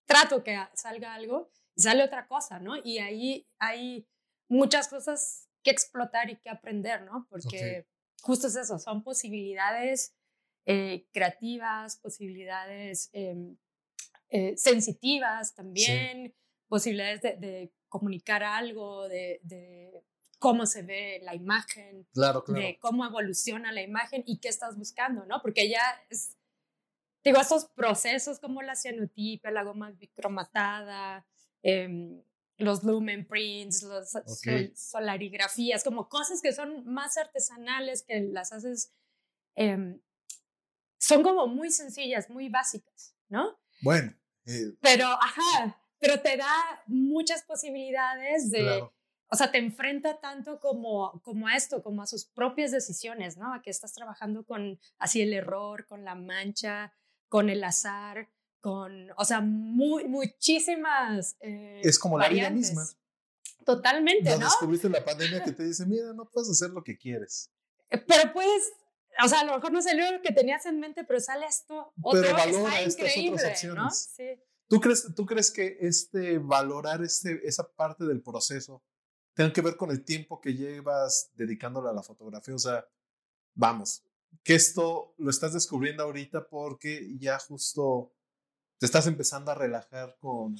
[0.04, 2.76] trato que salga algo y sale otra cosa, ¿no?
[2.82, 4.06] Y ahí hay
[4.48, 7.26] muchas cosas que explotar y que aprender, ¿no?
[7.30, 7.86] Porque
[8.22, 10.14] justo es eso, son posibilidades
[10.66, 13.56] eh, creativas, posibilidades em,
[14.28, 16.34] eh, sensitivas también,
[16.68, 20.04] posibilidades de comunicar algo, de,
[20.38, 22.06] cómo se ve la imagen,
[22.48, 25.40] de cómo evoluciona la imagen y qué estás buscando, ¿no?
[25.40, 25.80] Porque ya
[26.10, 26.36] es,
[27.24, 31.26] digo, esos procesos como la cianotipia, la goma bicromatada,
[31.62, 32.22] em,
[32.58, 34.12] los lumen prints, las
[34.74, 38.92] solarigrafías, como cosas que son más artesanales, que las haces,
[39.54, 40.00] em,
[40.98, 43.58] son como muy sencillas, muy básicas, ¿no?
[43.82, 44.14] Bueno.
[44.46, 48.82] Eh, Pero, ajá, pero te da muchas posibilidades de,
[49.28, 53.52] o sea, te enfrenta tanto como, como a esto, como a sus propias decisiones, ¿no?
[53.52, 56.92] A que estás trabajando con así el error, con la mancha,
[57.28, 58.28] con el azar,
[58.60, 61.36] con, o sea, muy, muchísimas.
[61.40, 62.86] Eh, es como la vida misma.
[63.64, 64.44] Totalmente, ¿no?
[64.44, 67.50] descubriste en la pandemia que te dice, mira, no puedes hacer lo que quieres.
[67.90, 68.72] Eh, pero puedes,
[69.24, 71.92] o sea, a lo mejor no salió lo que tenías en mente, pero sale esto
[72.00, 73.76] otro pero valora estas otras opciones.
[73.76, 73.90] ¿no?
[73.90, 74.40] Sí.
[74.68, 78.82] ¿Tú crees, ¿Tú crees que este valorar este, esa parte del proceso
[79.34, 82.54] tenga que ver con el tiempo que llevas dedicándole a la fotografía?
[82.54, 82.86] O sea,
[83.54, 84.02] vamos,
[84.42, 88.12] que esto lo estás descubriendo ahorita porque ya justo
[88.78, 90.56] te estás empezando a relajar con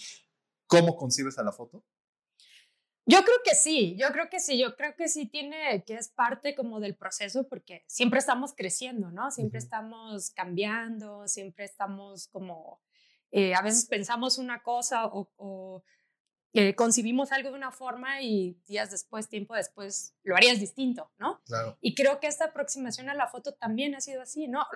[0.66, 1.84] cómo concibes a la foto.
[3.08, 6.08] Yo creo que sí, yo creo que sí, yo creo que sí tiene, que es
[6.08, 9.30] parte como del proceso porque siempre estamos creciendo, ¿no?
[9.30, 12.80] Siempre estamos cambiando, siempre estamos como
[13.30, 15.82] eh, a veces pensamos una cosa o,
[16.52, 21.42] eh, concibimos algo de una forma y días después, tiempo después, lo harías distinto, ¿no?
[21.44, 21.76] Claro.
[21.80, 24.66] Y creo que esta aproximación a la foto también ha sido así, ¿no?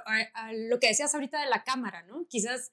[0.52, 2.26] lo que decías ahorita de la cámara, ¿no?
[2.28, 2.72] Quizás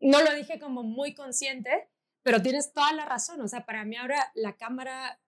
[0.00, 1.90] no lo dije como muy consciente,
[2.22, 3.40] pero tienes toda la razón.
[3.40, 5.20] O sea, para mí ahora la cámara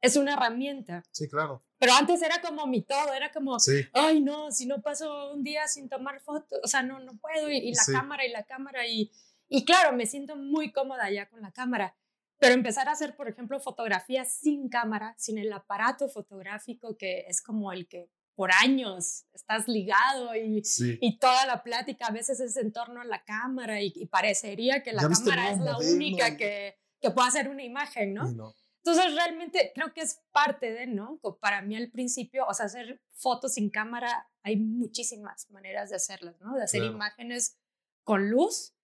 [0.00, 1.02] es una herramienta.
[1.12, 1.62] Sí, claro.
[1.80, 3.56] Pero antes era como mi todo, era como,
[3.94, 7.50] ay, no, si no paso un día sin tomar fotos, o sea, no, no puedo,
[7.50, 9.10] y, la cámara y la cámara, y,
[9.48, 11.96] y claro, me siento muy cómoda ya con la cámara,
[12.38, 17.40] pero empezar a hacer, por ejemplo, fotografías sin cámara, sin el aparato fotográfico que es
[17.40, 20.62] como el que por años estás ligado y,
[21.00, 24.92] y toda la plática a veces es en torno a la cámara y, parecería que
[24.92, 28.30] la cámara es la única que, que puede hacer una imagen, ¿no?
[28.32, 28.54] no.
[28.82, 31.20] Entonces, realmente creo que es parte de, ¿no?
[31.40, 36.40] Para mí al principio, o sea, hacer fotos sin cámara, hay muchísimas maneras de hacerlas,
[36.40, 36.54] ¿no?
[36.54, 37.58] De hacer imágenes
[38.04, 38.74] con luz,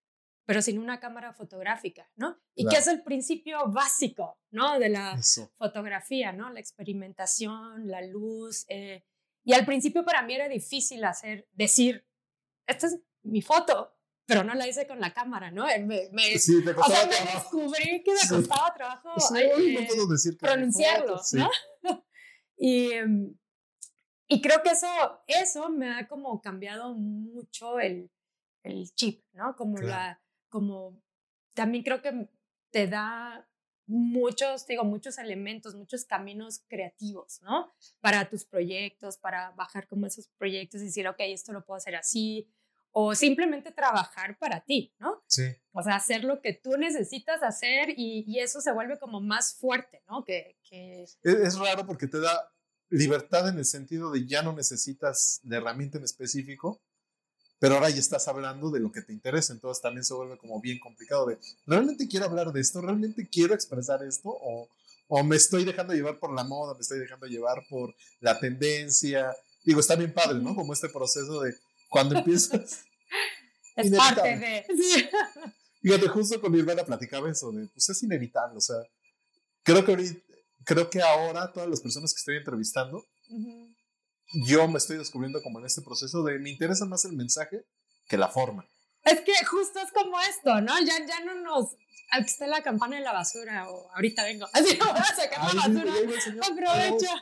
[0.44, 2.38] pero sin una cámara fotográfica, ¿no?
[2.54, 4.78] Y que es el principio básico, ¿no?
[4.78, 5.18] De la
[5.56, 6.50] fotografía, ¿no?
[6.50, 8.66] La experimentación, la luz.
[8.68, 9.02] Eh,
[9.44, 12.06] y al principio para mí era difícil hacer, decir,
[12.66, 13.95] esta es mi foto,
[14.27, 15.65] pero no la hice con la cámara, ¿no?
[15.65, 19.75] Me, me, Sí, te o costaba sea, me descubrí que me costaba trabajo Sí, ay,
[19.75, 21.39] no eh, puedo decir que pronunciarlo, Sí.
[21.39, 21.51] ¿no?
[22.59, 23.37] Y, em,
[24.29, 24.89] y creo que eso,
[25.27, 28.11] eso me ha como cambiado mucho el,
[28.62, 29.55] el chip, ¿no?
[29.57, 29.89] Como Claro.
[29.89, 31.01] la, como
[31.55, 32.29] también creo que
[32.71, 33.47] te da
[33.87, 37.73] muchos, digo, muchos elementos, muchos caminos creativos, ¿no?
[38.01, 41.95] Para tus proyectos, para bajar como esos proyectos y decir, ok, esto lo puedo hacer
[41.95, 42.49] así,
[42.98, 45.22] o simplemente trabajar para ti, ¿no?
[45.26, 45.42] Sí.
[45.72, 49.52] O sea, hacer lo que tú necesitas hacer y, y eso se vuelve como más
[49.52, 50.24] fuerte, ¿no?
[50.24, 52.50] Que, que Es, es raro porque te da
[52.88, 56.80] libertad en el sentido de ya no necesitas la herramienta en específico,
[57.59, 60.59] pero ahora ya estás hablando de lo que te interesa, entonces también se vuelve como
[60.62, 62.80] bien complicado de, ¿realmente quiero hablar de esto?
[62.80, 64.30] ¿Realmente quiero expresar esto?
[64.30, 64.70] ¿O,
[65.09, 66.72] o me estoy dejando llevar por la moda?
[66.72, 69.37] ¿Me estoy dejando llevar por la tendencia?
[69.66, 70.54] Digo, está bien padre, ¿no?
[70.54, 71.54] Como este proceso de
[71.90, 72.86] cuando empiezas...
[73.77, 74.23] es Inevitable.
[74.23, 74.67] parte de...
[74.77, 75.09] Sí.
[75.83, 78.77] Fíjate, justo con mi hermana platicaba eso, de, pues es inevitable, o sea,
[79.62, 80.21] creo que ahorita,
[80.65, 83.69] creo que ahora todas las personas que estoy entrevistando, Ujú.
[84.47, 87.65] yo me estoy descubriendo como en este proceso de me interesa más el mensaje
[88.09, 88.67] que la forma.
[89.05, 90.77] Es que justo es como esto, ¿no?
[90.81, 91.77] Ya, ya no nos...
[92.11, 94.49] Aquí está la campana de la basura o ahorita vengo.
[94.53, 96.47] Así voy a sacar la Ay, basura.
[96.51, 97.07] Aprovecho.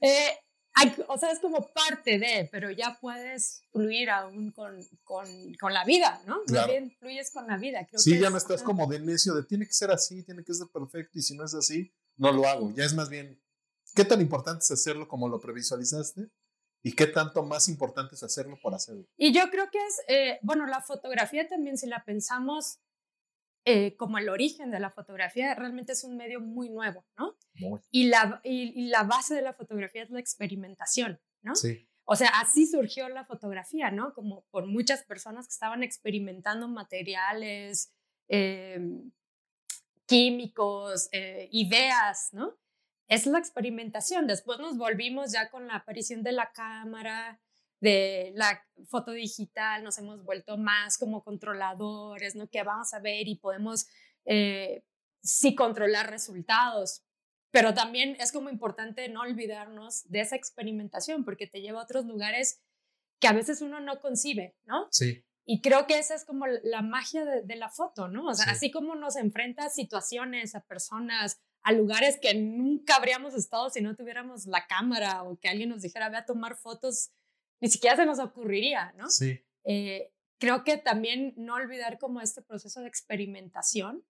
[0.00, 0.36] Eh,
[0.74, 5.26] hay- o sea, es como parte de, pero ya puedes fluir aún con, con,
[5.60, 6.36] con la vida, ¿no?
[6.38, 6.72] Más Claro.
[6.72, 7.86] bien fluyes con la vida.
[7.86, 10.22] Creo Sí, que ya es- no estás como de necio de tiene que ser así,
[10.24, 12.72] tiene que ser perfecto y si no es así, no lo hago.
[12.74, 13.40] Ya es más bien,
[13.94, 16.28] ¿qué tan importante es hacerlo como lo previsualizaste?
[16.86, 19.06] ¿Y qué tanto más importante es hacerlo por hacerlo?
[19.16, 22.78] Y yo creo que es, eh, bueno, la fotografía también, si la pensamos
[23.64, 27.36] eh, como el origen de la fotografía, realmente es un medio muy nuevo, ¿no?
[27.54, 27.80] Muy.
[27.90, 31.54] Y la, y, y la base de la fotografía es la experimentación, ¿no?
[31.54, 34.12] Sí, O sea, así surgió la fotografía, ¿no?
[34.12, 37.94] Como por muchas personas que estaban experimentando materiales,
[38.28, 38.80] eh,
[40.06, 42.58] químicos, eh, ideas, ¿no?
[43.08, 44.26] Es la experimentación.
[44.26, 47.40] Después nos volvimos ya con la aparición de la cámara,
[47.80, 52.48] de la foto digital, nos hemos vuelto más como controladores, ¿no?
[52.48, 53.86] Que vamos a ver y podemos
[54.24, 54.84] eh,
[55.22, 57.02] sí controlar resultados,
[57.50, 62.04] pero también es como importante no olvidarnos de esa experimentación porque te lleva a otros
[62.06, 62.60] lugares
[63.20, 64.88] que a veces uno no concibe, ¿no?
[64.90, 68.26] sí, Y creo que esa es como la magia de, de la foto, ¿no?
[68.28, 68.50] O sea, Sí.
[68.52, 73.80] así como nos enfrenta a situaciones, a personas, a lugares que nunca habríamos estado si
[73.82, 77.10] no tuviéramos la cámara o que alguien nos dijera, ve a tomar fotos,
[77.64, 79.08] ni siquiera se nos ocurriría, ¿no?
[79.08, 79.40] sí.
[79.64, 84.04] Eh, creo que también no olvidar como este proceso de experimentación,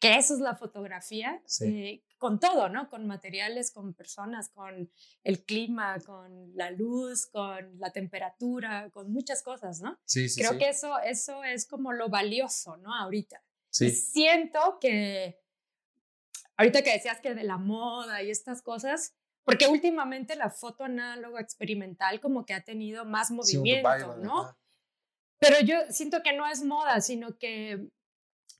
[0.00, 1.64] que eso es la fotografía, Sí.
[1.66, 2.88] eh, con todo, ¿no?
[2.90, 4.90] Con materiales, con personas, con
[5.22, 9.96] el clima, con la luz, con la temperatura, con muchas cosas, ¿no?
[10.04, 12.92] Sí, sí, Creo que eso, eso es como lo valioso, ¿no?
[12.92, 13.40] Ahorita.
[13.70, 13.86] Sí.
[13.86, 15.38] Y siento que,
[16.56, 21.40] ahorita que decías que de la moda y estas cosas, porque últimamente la foto análoga
[21.40, 24.56] experimental como que ha tenido más movimiento, ¿no?
[25.38, 27.88] Pero yo siento que no es moda, sino que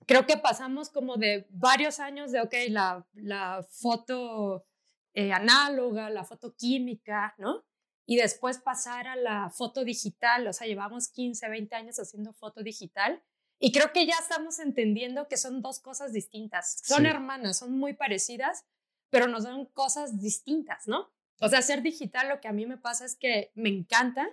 [0.06, 4.64] creo que pasamos como de varios años de, ok, la, la foto
[5.12, 7.64] eh, análoga, la foto química, ¿no?
[8.06, 12.62] Y después pasar a la foto digital, o sea, llevamos 15, 20 años haciendo foto
[12.62, 13.22] digital.
[13.60, 16.80] Y creo que ya estamos entendiendo que son dos cosas distintas.
[16.82, 17.06] Son Sí.
[17.06, 18.64] hermanas, son muy parecidas,
[19.10, 21.12] pero no son cosas distintas, ¿no?
[21.40, 24.28] O sea, hacer digital lo que a mí me pasa es que me encanta,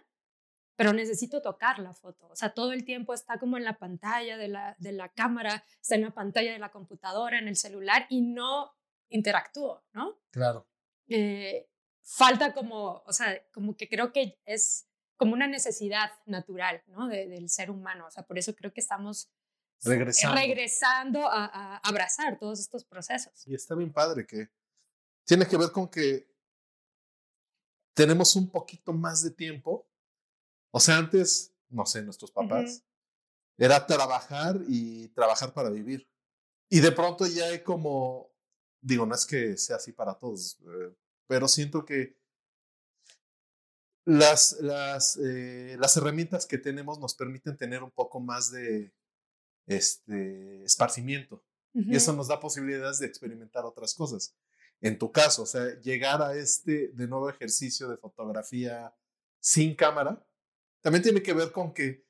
[0.76, 2.28] pero necesito tocar la foto.
[2.28, 5.64] O sea, todo el tiempo está como en la pantalla de la, de la cámara,
[5.82, 8.74] está en la pantalla de la computadora, en el celular y no
[9.10, 10.20] interactúo, ¿no?
[10.32, 10.68] Claro.
[11.08, 11.70] Eh,
[12.04, 17.08] falta como, o sea, como que creo que es como una necesidad natural, ¿no?
[17.08, 18.06] De- del ser humano.
[18.06, 19.32] O sea, por eso creo que estamos
[19.84, 20.36] Regresando.
[20.40, 23.48] regresando a, a abrazar todos estos procesos.
[23.48, 24.50] Y está bien padre que
[25.28, 26.26] tiene que ver con que
[27.94, 29.86] tenemos un poquito más de tiempo.
[30.72, 32.84] O sea, antes, no sé, nuestros papás,
[33.58, 36.08] era trabajar y trabajar para vivir.
[36.70, 38.32] Y de pronto ya hay como,
[38.82, 40.96] digo, no es que sea así para todos, eh,
[41.28, 42.18] pero siento que
[44.06, 48.94] las, las, eh, las herramientas que tenemos nos permiten tener un poco más de
[49.66, 51.44] este, esparcimiento.
[51.74, 54.36] Y eso nos da posibilidades de experimentar otras cosas.
[54.82, 58.94] En tu caso, o sea, llegar a este de nuevo ejercicio de fotografía
[59.40, 60.24] sin cámara,
[60.82, 62.06] también tiene que ver con que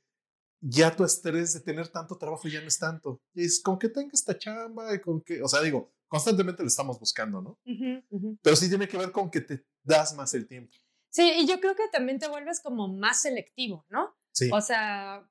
[0.59, 3.21] ya tu estrés de tener tanto trabajo ya no es tanto.
[3.33, 6.99] Es con que tenga esta chamba y con que, o sea, digo, constantemente lo estamos
[6.99, 7.59] buscando, ¿no?
[7.65, 8.37] Ujú, ujú.
[8.41, 10.73] Pero sí tiene que ver con que te das más el tiempo.
[11.09, 14.15] Sí, y yo creo que también te vuelves como más selectivo, ¿no?
[14.31, 14.49] Sí.
[14.51, 15.29] O sea,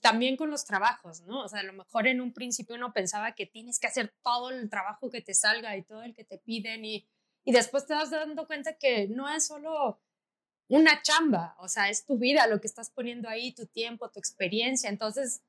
[0.00, 1.44] también con los trabajos, ¿no?
[1.44, 4.50] O sea, a lo mejor en un principio uno pensaba que tienes que hacer todo
[4.50, 7.08] el trabajo que te salga y todo el que te piden y,
[7.44, 10.00] y después te vas dando cuenta que no es solo
[10.68, 14.18] una chamba, o sea, es tu vida, lo que estás poniendo ahí, tu tiempo, tu
[14.18, 14.90] experiencia.
[14.90, 15.42] Entonces,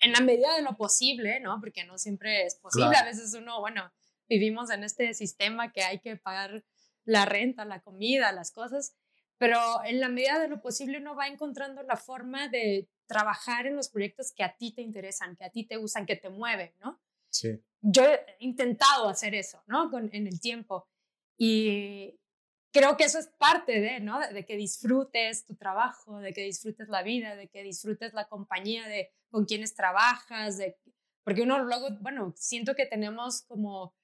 [0.00, 1.60] en la medida de lo posible, ¿no?
[1.60, 2.90] Porque no siempre es posible.
[2.90, 3.06] Claro.
[3.06, 3.92] A veces uno, bueno,
[4.28, 6.64] vivimos en este sistema que hay que pagar
[7.04, 8.94] la renta, la comida, las cosas,
[9.36, 13.74] pero en la medida de lo posible uno va encontrando la forma de trabajar en
[13.74, 16.72] los proyectos que a ti te interesan, que a ti te gustan, que te mueven,
[16.78, 17.00] ¿no?
[17.28, 17.60] Sí.
[17.82, 19.90] Yo he intentado hacer eso, ¿no?
[19.90, 20.86] Con, en el tiempo.
[21.36, 22.14] Y
[22.72, 24.20] creo que eso es parte de, ¿no?
[24.20, 28.28] De, de, que disfrutes tu trabajo, de que disfrutes la vida, de que disfrutes la
[28.28, 30.76] compañía de con quienes trabajas, de,
[31.24, 33.94] porque uno luego, bueno, siento que tenemos como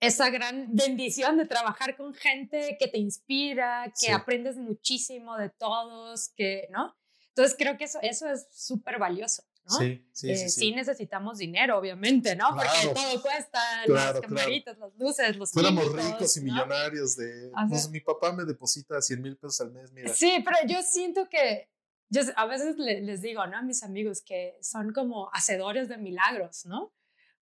[0.00, 4.12] esa gran bendición de trabajar con gente que te inspira, que Sí.
[4.12, 6.96] aprendes muchísimo de todos, que, ¿no?
[7.40, 9.76] Entonces creo que eso, eso es súper valioso, ¿no?
[9.78, 12.52] Sí, sí, Eh, sí, sí necesitamos dinero, obviamente, ¿no?
[12.52, 12.68] Claro.
[12.84, 14.20] Porque todo cuesta, Claro, las claro.
[14.20, 16.52] camaritas, las luces, los Fuéramos ricos y ¿no?
[16.52, 17.66] millonarios de, Ajá.
[17.68, 20.12] pues mi papá me deposita 100 mil pesos al mes, mira.
[20.12, 21.70] Sí, pero yo siento que
[22.10, 23.56] yo a veces le- les digo, ¿no?
[23.56, 26.92] A mis amigos que son como hacedores de milagros, ¿no?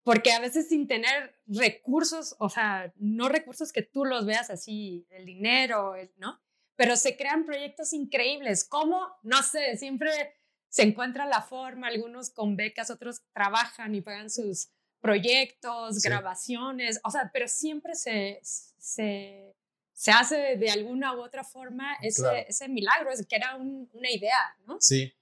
[0.03, 5.07] Porque a veces sin tener recursos, o sea, no recursos que tú los veas así,
[5.11, 6.39] el dinero, el- ¿no?
[6.77, 8.65] Pero se crean proyectos increíbles.
[8.65, 9.07] ¿Cómo?
[9.23, 10.11] No sé, siempre
[10.69, 14.69] se encuentra la forma, algunos con becas, otros trabajan y pagan sus
[15.01, 16.09] proyectos, Sí.
[16.09, 19.55] grabaciones, o sea, pero siempre se, se,
[19.93, 22.45] se hace de alguna u otra forma ese, Claro.
[22.49, 24.77] ese milagro, es que era un- una idea, ¿no?
[24.81, 25.13] Sí,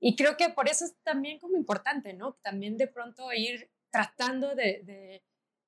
[0.00, 2.34] Y creo que por eso es también como importante, ¿no?
[2.42, 5.24] También de pronto ir tratando de, de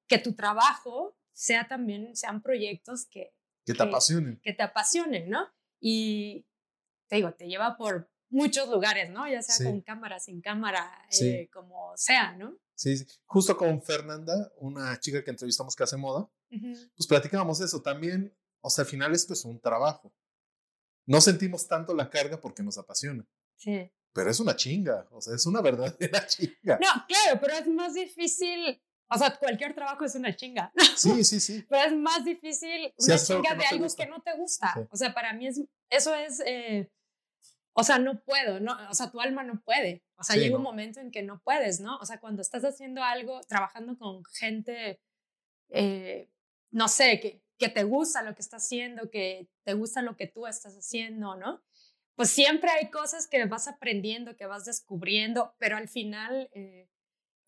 [0.07, 3.33] que tu trabajo sea también, sean proyectos que,
[3.73, 4.41] que te apasionen.
[4.43, 5.47] que te apasionen, ¿no?
[5.81, 6.47] Y
[7.09, 9.29] te digo, te lleva por muchos lugares, ¿no?
[9.29, 9.65] Ya sea Sí.
[9.65, 11.29] con cámara, sin cámara, Sí.
[11.29, 12.57] eh, como sea, ¿no?
[12.75, 13.07] Sí, sí.
[13.27, 16.29] Justo con Fernanda, una chica que entrevistamos que hace moda,
[16.97, 18.35] pues platicábamos eso también.
[18.63, 20.13] O sea, al final esto es un trabajo.
[21.07, 23.91] No sentimos tanto la carga porque nos apasiona, Sí.
[24.13, 25.09] pero es una chinga.
[25.11, 25.61] O sea, es una
[26.21, 26.79] verdadera chinga.
[26.81, 31.41] No, claro, pero es más difícil, o sea, cualquier trabajo es una chinga, Sí, sí,
[31.41, 31.65] sí.
[31.69, 34.73] pero es más difícil una chinga de algo que no te gusta.
[34.75, 34.81] Sí.
[34.91, 36.91] O sea, para mí es, eso es, eh,
[37.73, 40.03] o sea, no puedo, no, o sea, tu alma no puede.
[40.17, 40.71] O sea, Sí, llega un no.
[40.71, 41.97] momento en que no puedes, ¿no?
[41.99, 45.01] O sea, cuando estás haciendo algo, trabajando con gente,
[45.71, 46.29] eh,
[46.71, 50.27] no sé, que, que te gusta lo que estás haciendo, que te gusta lo que
[50.27, 51.63] tú estás haciendo, ¿no?
[52.17, 56.90] Pues siempre hay cosas que vas aprendiendo, que vas descubriendo, pero al final, eh,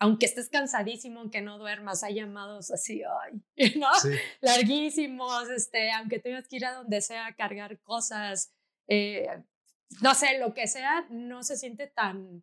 [0.03, 3.43] aunque estés cansadísimo, aunque no duermas, hay llamados así, ay,
[3.79, 3.87] ¿no?
[4.03, 4.09] Sí,
[4.41, 8.53] larguísimos, este, aunque tengas que ir a donde sea a cargar cosas,
[8.89, 9.29] eh,
[10.01, 12.43] no sé, lo que sea, no se siente tan,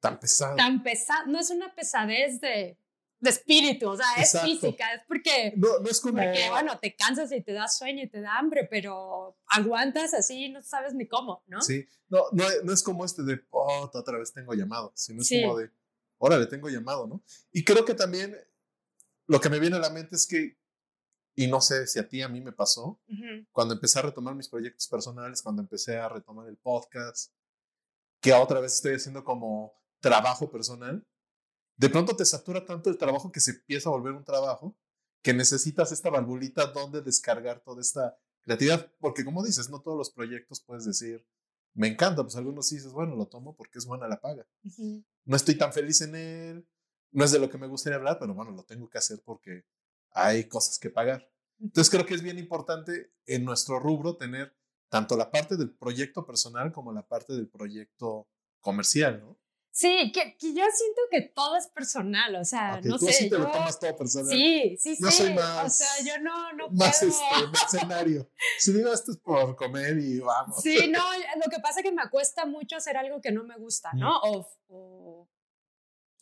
[0.00, 0.56] tan pesado.
[0.56, 2.76] tan pesado, no es una pesadez de,
[3.20, 4.46] de espíritu, o sea, Exacto.
[4.46, 6.18] es física, es porque, No, no es como.
[6.22, 10.46] porque, bueno, te cansas y te da sueño y te da hambre, pero aguantas así
[10.46, 11.62] y no sabes ni cómo, ¿no?
[11.62, 15.28] Sí, no, no, no es como este de, oh, otra vez tengo llamado, sino es
[15.28, 15.42] Sí.
[15.42, 15.70] como de,
[16.20, 17.22] órale, tengo llamado, ¿no?
[17.50, 18.36] Y creo que también
[19.26, 20.58] lo que me viene a la mente es que,
[21.34, 24.34] y no sé si a ti, a mí me pasó, Ujú, cuando empecé a retomar
[24.34, 27.32] mis proyectos personales, cuando empecé a retomar el podcast,
[28.20, 31.06] que otra vez estoy haciendo como trabajo personal,
[31.76, 34.76] de pronto te satura tanto el trabajo que se empieza a volver un trabajo,
[35.22, 40.10] que necesitas esta valvulita donde descargar toda esta creatividad, porque como dices, no todos los
[40.10, 41.26] proyectos puedes decir,
[41.74, 44.46] me encanta, pues algunos sí dices, bueno, lo tomo porque es buena la paga.
[45.24, 46.68] No estoy tan feliz en él,
[47.12, 49.64] no es de lo que me gustaría hablar, pero bueno, lo tengo que hacer porque
[50.12, 51.30] hay cosas que pagar.
[51.60, 54.56] Entonces creo que es bien importante en nuestro rubro tener
[54.88, 58.28] tanto la parte del proyecto personal como la parte del proyecto
[58.60, 59.39] comercial, ¿no?
[59.72, 63.12] Sí, que, que yo siento que todo es personal, o sea, Ok, no tú sé,
[63.12, 64.28] sí te yo- lo tomas todo personal.
[64.36, 65.02] Sí, sí, sí.
[65.04, 67.12] Yo soy o más- sea, yo no, no Más puedo.
[67.12, 68.30] este, mercenario.
[68.58, 70.60] Si digo esto es por comer y vamos.
[70.60, 71.00] Sí, no,
[71.42, 74.18] lo que pasa es que me cuesta mucho hacer algo que no me gusta, ¿no?
[74.20, 75.28] O, o,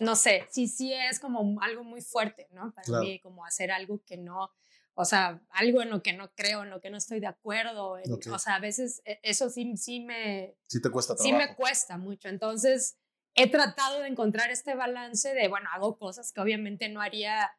[0.00, 2.70] no sé, sí, sí es como algo muy fuerte, ¿no?
[2.72, 3.04] Para Claro.
[3.04, 4.50] mí, como hacer algo que no,
[4.94, 7.98] o sea, algo en lo que no creo, en lo que no estoy de acuerdo,
[7.98, 8.26] en- Ok.
[8.32, 11.48] o sea, a veces eh, eso sí, sí me, Sí te cuesta sí trabajo.
[11.50, 12.28] me cuesta mucho.
[12.28, 12.96] Entonces,
[13.42, 17.50] he tratado de encontrar este balance de, bueno, hago cosas que obviamente no haría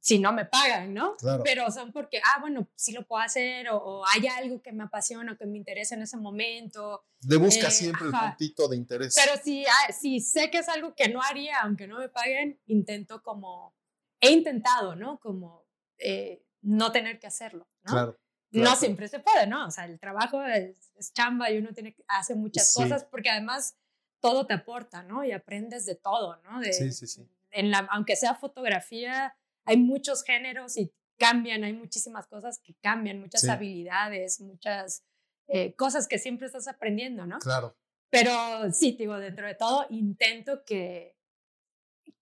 [0.00, 1.16] si no me pagan, ¿no?
[1.16, 1.42] Claro.
[1.44, 4.84] Pero son porque, ah, bueno, sí lo puedo hacer o, o hay algo que me
[4.84, 7.04] apasiona o que me interesa en ese momento.
[7.26, 8.28] Le busca eh, siempre el ajá.
[8.30, 9.14] puntito de interés.
[9.16, 12.60] Pero si, ah, si sé que es algo que no haría, aunque no me paguen,
[12.66, 13.74] intento como,
[14.20, 15.18] he intentado, ¿no?
[15.18, 15.66] Como
[15.98, 17.92] eh, no tener que hacerlo, ¿no?
[17.92, 18.20] Claro.
[18.50, 18.76] No Claro.
[18.76, 19.66] siempre se puede, ¿no?
[19.66, 22.82] O sea, el trabajo es, es chamba y uno tiene que hace muchas Sí.
[22.82, 23.76] cosas porque además
[24.20, 25.24] todo te aporta, ¿no?
[25.24, 26.60] Y aprendes de todo, ¿no?
[26.60, 27.26] De, Sí, sí, sí.
[27.50, 33.20] En la, aunque sea fotografía, hay muchos géneros y cambian, hay muchísimas cosas que cambian,
[33.20, 33.48] muchas Sí.
[33.50, 35.04] habilidades, muchas
[35.48, 37.38] eh, cosas que siempre estás aprendiendo, ¿no?
[37.38, 37.74] Claro.
[38.10, 41.16] Pero sí, digo, dentro de todo, intento que,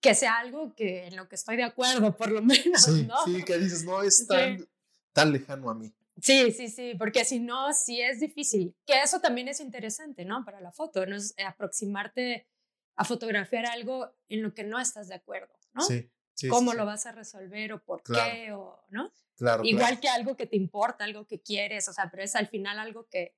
[0.00, 3.16] que sea algo que en lo que estoy de acuerdo, por lo menos, Sí, ¿no?
[3.24, 4.26] sí, que dices, no es Sí.
[4.26, 4.68] tan,
[5.12, 5.92] tan lejano a mí.
[6.20, 8.74] Sí, sí, sí, porque si no, sí es difícil.
[8.86, 10.44] Que eso también es interesante, ¿no?
[10.44, 11.16] Para la foto, ¿no?
[11.16, 12.48] Es aproximarte
[12.96, 15.82] a fotografiar algo en lo que no estás de acuerdo, ¿no?
[15.82, 16.48] Sí, sí.
[16.48, 16.86] ¿Cómo sí, lo sí.
[16.86, 18.30] vas a resolver o por Claro.
[18.32, 19.12] qué o, ¿no?
[19.36, 20.00] Claro, Igual claro.
[20.00, 23.06] que algo que te importa, algo que quieres, o sea, pero es al final algo
[23.10, 23.36] que,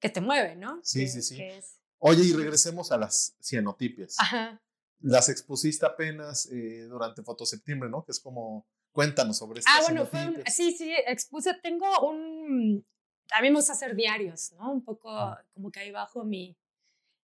[0.00, 0.80] que te mueve, ¿no?
[0.82, 1.40] Sí, Que- sí, sí.
[1.42, 4.16] es- Oye, y regresemos a las cianotipias.
[4.18, 4.60] Ajá.
[5.00, 8.04] Las expusiste apenas eh, durante Fotoseptiembre, ¿no?
[8.04, 8.66] Que es como,
[8.96, 12.84] cuéntanos sobre estas Ah, bueno, fue un- sí, sí, expuse, tengo un,
[13.42, 14.72] me gusta hacer diarios, ¿no?
[14.72, 15.44] Un poco Ah.
[15.52, 16.56] como que ahí bajo mi,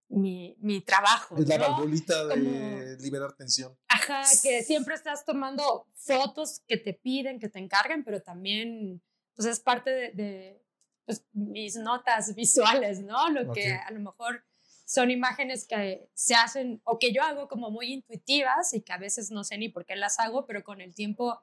[0.09, 1.71] mi, mi trabajo, Es la ¿no?
[1.71, 3.75] valvulita de Como- liberar tensión.
[3.89, 9.03] Ajá, que siempre estás tomando fotos que te piden, que te encargan, pero también,
[9.35, 10.63] pues es parte de, de,
[11.07, 12.35] pues, mis notas
[12.85, 13.31] visuales, ¿no?
[13.31, 13.81] Lo que Ok.
[13.87, 14.45] a lo mejor
[14.85, 18.99] son imágenes que se hacen o que yo hago como muy intuitivas y que a
[18.99, 21.41] veces no sé ni por qué las hago, pero con el tiempo,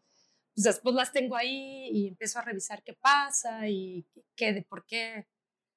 [0.60, 4.06] pues después las tengo ahí y empiezo a revisar qué pasa y
[4.36, 5.26] qué, de por qué,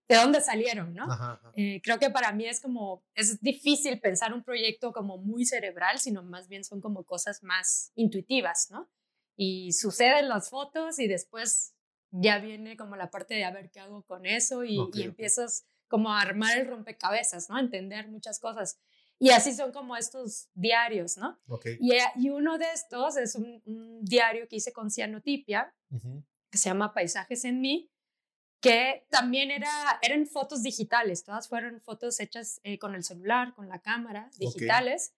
[0.08, 1.04] de dónde salieron, ¿no?
[1.04, 1.52] Ajá, ajá.
[1.54, 6.00] Eh, creo que para mí es como, es difícil pensar un proyecto como muy cerebral,
[6.00, 8.90] sino más bien son como cosas más intuitivas, ¿no?
[9.36, 11.76] Y suceden las fotos y después
[12.10, 15.02] ya viene como la parte de a ver qué hago con eso y, Ok, y
[15.04, 17.56] empiezas como a armar el rompecabezas, ¿no?
[17.56, 18.80] Entender muchas cosas.
[19.24, 21.38] Y así son como estos diarios, ¿no?
[21.46, 21.66] Ok.
[21.78, 26.24] Y, eh, y uno de estos es un, un diario que hice con cianotipia, Ujú.
[26.50, 27.88] que se llama Paisajes en mí,
[28.60, 29.70] que también era,
[30.02, 35.14] eran fotos digitales, todas fueron fotos hechas eh, con el celular, con la cámara, digitales.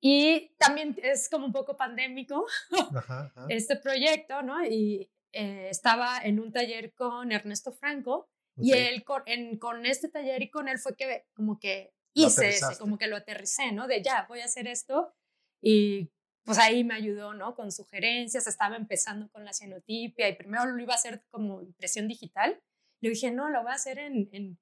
[0.00, 2.46] Y también es como un poco pandémico
[2.96, 3.46] Ajá, ajá.
[3.48, 4.64] este proyecto, ¿no?
[4.64, 8.78] Y eh, estaba en un taller con Ernesto Franco y Ok.
[8.78, 12.78] él con, en- con este taller y con él fue que como que hice ese,
[12.78, 13.86] como que lo aterricé, ¿no?
[13.86, 15.14] De ya, voy a hacer esto
[15.60, 16.10] y
[16.44, 17.54] pues ahí me ayudó, ¿no?
[17.54, 22.06] Con sugerencias, estaba empezando con la cianotipia y primero lo iba a hacer como impresión
[22.06, 22.62] digital.
[23.00, 24.58] Le dije, no, lo voy a hacer en, en,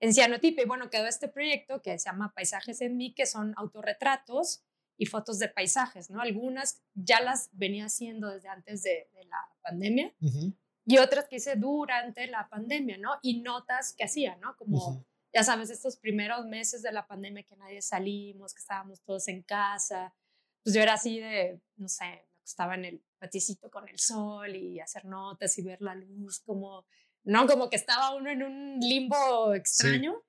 [0.00, 0.64] en cianotipia.
[0.64, 4.64] Y bueno, quedó este proyecto que se llama Paisajes en mí, que son autorretratos
[4.98, 6.22] y fotos de paisajes, ¿no?
[6.22, 10.54] Algunas ya las venía haciendo desde antes de, de la pandemia Ujú,
[10.86, 13.10] y otras que hice durante la pandemia, ¿no?
[13.20, 14.56] Y notas que hacía, ¿no?
[14.56, 15.06] Como, ujú.
[15.36, 19.42] Ya sabes, estos primeros meses de la pandemia que nadie salimos, que estábamos todos en
[19.42, 20.14] casa,
[20.62, 24.56] pues yo era así de, no sé, me acostaba en el paticito con el sol
[24.56, 26.86] y hacer notas y ver la luz, como,
[27.22, 27.46] ¿no?
[27.46, 30.22] Como que estaba uno en un limbo extraño.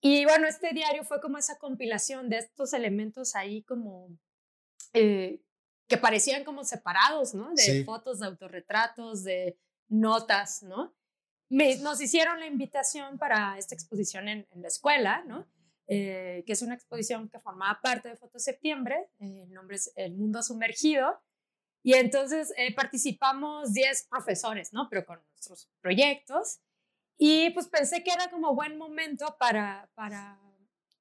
[0.00, 4.18] Y bueno, este diario fue como esa compilación de estos elementos ahí como
[4.94, 5.40] eh,
[5.86, 7.50] que parecían como separados, ¿no?
[7.54, 7.84] De Sí.
[7.84, 9.56] fotos, de autorretratos, de
[9.88, 10.92] notas, ¿no?
[11.50, 15.46] Me- nos hicieron la invitación para esta exposición en, en la escuela, ¿no?
[15.86, 19.90] Eh, que es una exposición que formaba parte de Foto Septiembre, eh, el nombre es
[19.96, 21.18] El Mundo Sumergido,
[21.82, 24.88] y entonces eh, participamos 10 profesores, ¿no?
[24.90, 26.60] Pero con nuestros proyectos,
[27.16, 30.38] y pues pensé que era como buen momento para, para,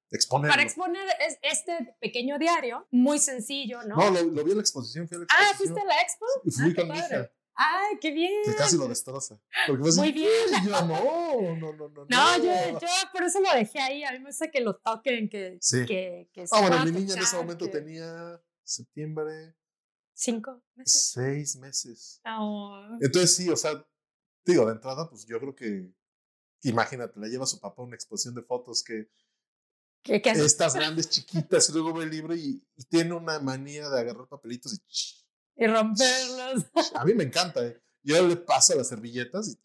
[0.10, 0.54] Exponerlo.
[0.54, 3.98] para exponer es- este pequeño diario, muy sencillo, ¿no?
[3.98, 5.76] No, lo, lo vi en la exposición, fui a la ah, exposición.
[5.76, 6.26] ¿fuiste a la expo?
[6.44, 8.32] Fui Ah, con mi hija, Ay, qué bien.
[8.46, 9.42] que casi lo destroza.
[9.66, 10.30] Porque Muy bien.
[10.64, 12.06] Yo, no, no, no, no.
[12.08, 14.04] No, yo, yo por eso lo dejé ahí.
[14.04, 15.86] A mí me gusta que lo toquen, que, Sí.
[15.88, 19.56] que, que Ah, bueno, mi niña en ese momento que- tenía septiembre,
[20.14, 21.12] Cinco meses.
[21.14, 22.22] seis meses.
[22.26, 23.86] Oh, Entonces sí, o sea,
[24.46, 25.92] digo, de entrada, pues yo creo que,
[26.64, 29.10] imagínate, la lleva su papá a una exposición de fotos que
[30.04, 33.90] que, que- estas grandes, chiquitas, y luego ve el libro y, y tiene una manía
[33.90, 34.78] de agarrar papelitos y
[35.58, 36.66] y romperlos.
[36.94, 37.66] a mí me encanta.
[37.66, 37.80] ¿eh?
[38.04, 39.58] Yo le paso las servilletas y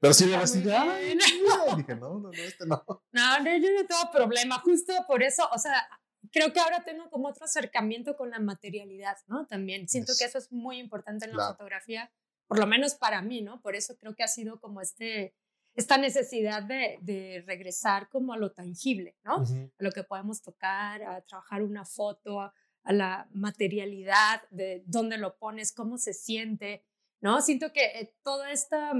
[0.00, 1.18] pero sí me va así, Muy de, ay, bien.
[1.18, 1.76] mira.
[1.76, 2.84] dije, no, no, no, este no.
[3.10, 4.60] No, no, yo no tengo problema.
[4.60, 5.88] Justo por eso, o sea,
[6.30, 9.46] creo que ahora tengo como otro acercamiento con la materialidad, ¿no?
[9.48, 11.52] También siento que eso es muy importante en la Claro.
[11.54, 12.12] fotografía,
[12.46, 13.60] por lo menos para mí, ¿no?
[13.60, 15.34] Por eso creo que ha sido como este,
[15.74, 19.42] esta necesidad de, de regresar como a lo tangible, ¿no?
[19.42, 19.72] Ujú.
[19.80, 22.54] a lo que podemos tocar, a trabajar una foto, a,
[22.88, 26.86] a la materialidad de dónde lo pones, cómo se siente,
[27.20, 27.42] ¿no?
[27.42, 28.94] Siento que eh, toda esta,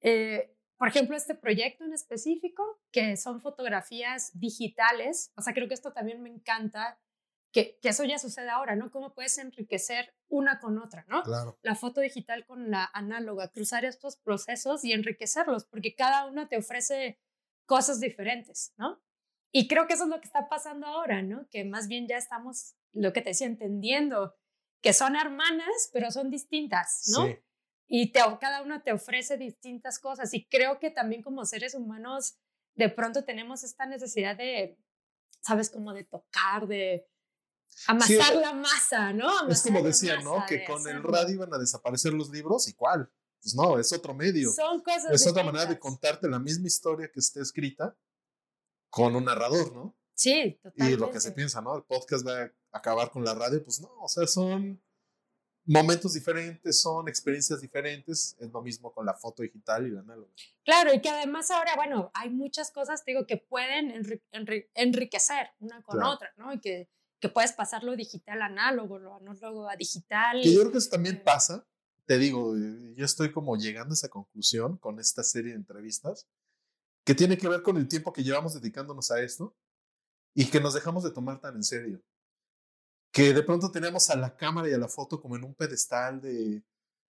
[0.00, 5.74] eh, por ejemplo, este proyecto en específico, que son fotografías digitales, o sea, creo que
[5.74, 6.98] esto también me encanta
[7.52, 8.90] que, que, eso ya sucede ahora, ¿no?
[8.90, 11.22] ¿Cómo puedes enriquecer una con otra, ¿no?
[11.22, 11.58] Claro.
[11.60, 16.56] La foto digital con la análoga, cruzar estos procesos y enriquecerlos, porque cada una te
[16.56, 17.20] ofrece
[17.66, 19.02] cosas diferentes, ¿no?
[19.52, 21.48] Y creo que eso es lo que está pasando ahora, ¿no?
[21.50, 24.34] Que más bien ya estamos, lo que te decía, entendiendo
[24.82, 27.26] que son hermanas, pero son distintas, ¿no?
[27.26, 27.36] Sí.
[27.88, 30.34] Y te, cada una te ofrece distintas cosas.
[30.34, 32.38] Y creo que también como seres humanos,
[32.74, 34.78] de pronto tenemos esta necesidad de,
[35.40, 35.70] ¿sabes?
[35.70, 37.08] Como de tocar, de
[37.86, 39.28] amasar la masa, ¿no?
[39.28, 40.44] Amasar es como decía, ¿no?
[40.46, 43.10] Que con el radio iban a desaparecer los libros, ¿y cuál?
[43.40, 44.52] Pues no, es otro medio.
[44.52, 45.04] Son cosas.
[45.06, 45.32] Es distintas.
[45.32, 47.96] otra manera de contarte la misma historia que esté escrita
[48.96, 49.94] con un narrador, ¿no?
[50.14, 50.94] Sí, totalmente.
[50.94, 51.76] Y lo que se piensa, ¿no?
[51.76, 54.82] El podcast va a acabar con la radio, pues no, o sea, son
[55.66, 60.32] momentos diferentes, son experiencias diferentes, es lo mismo con la foto digital y la análoga.
[60.64, 64.66] Claro, y que además ahora, bueno, hay muchas cosas, te digo, que pueden enri enri
[64.72, 66.12] enriquecer una con claro.
[66.12, 66.54] otra, ¿no?
[66.54, 66.88] Y que,
[67.20, 70.40] que puedes pasar lo digital a análogo, lo análogo a digital.
[70.42, 71.66] Que yo creo que eso también pasa,
[72.06, 72.54] te digo,
[72.94, 76.26] yo estoy como llegando a esa conclusión con esta serie de entrevistas,
[77.06, 79.56] que tiene que ver con el tiempo que llevamos dedicándonos a esto
[80.34, 82.02] y que nos dejamos de tomar tan en serio
[83.16, 86.20] que de pronto tenemos a la cámara y a la foto como en un pedestal
[86.20, 86.62] de,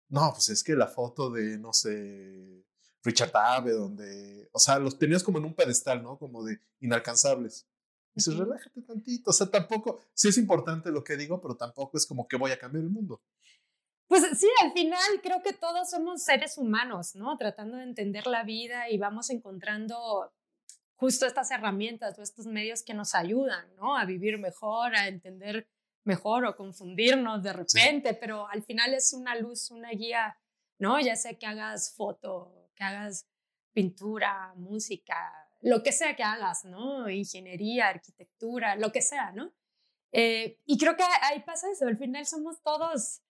[0.09, 2.65] no, pues es que la foto de, no sé,
[3.03, 6.17] Richard Abe, donde, o sea, los tenías como en un pedestal, ¿no?
[6.17, 7.67] Como de inalcanzables.
[8.15, 11.97] Y dices, relájate tantito, o sea, tampoco, sí es importante lo que digo, pero tampoco
[11.97, 13.21] es como que voy a cambiar el mundo.
[14.09, 17.37] Pues sí, al final creo que todos somos seres humanos, ¿no?
[17.37, 20.33] Tratando de entender la vida y vamos encontrando
[20.95, 23.97] justo estas herramientas o estos medios que nos ayudan, ¿no?
[23.97, 25.69] A vivir mejor, a entender
[26.05, 28.17] mejor o confundirnos de repente, sí.
[28.21, 30.39] pero al final es una luz, una guía,
[30.79, 31.01] ¿no?
[31.01, 33.29] Ya sea que hagas foto, que hagas
[33.73, 37.11] pintura, música, lo que sea que hagas, ¿no?
[37.11, 39.53] Ingeniería, arquitectura, lo que sea, ¿no?
[40.13, 43.21] Eh, y creo que ahí pasa eso, al final somos todos,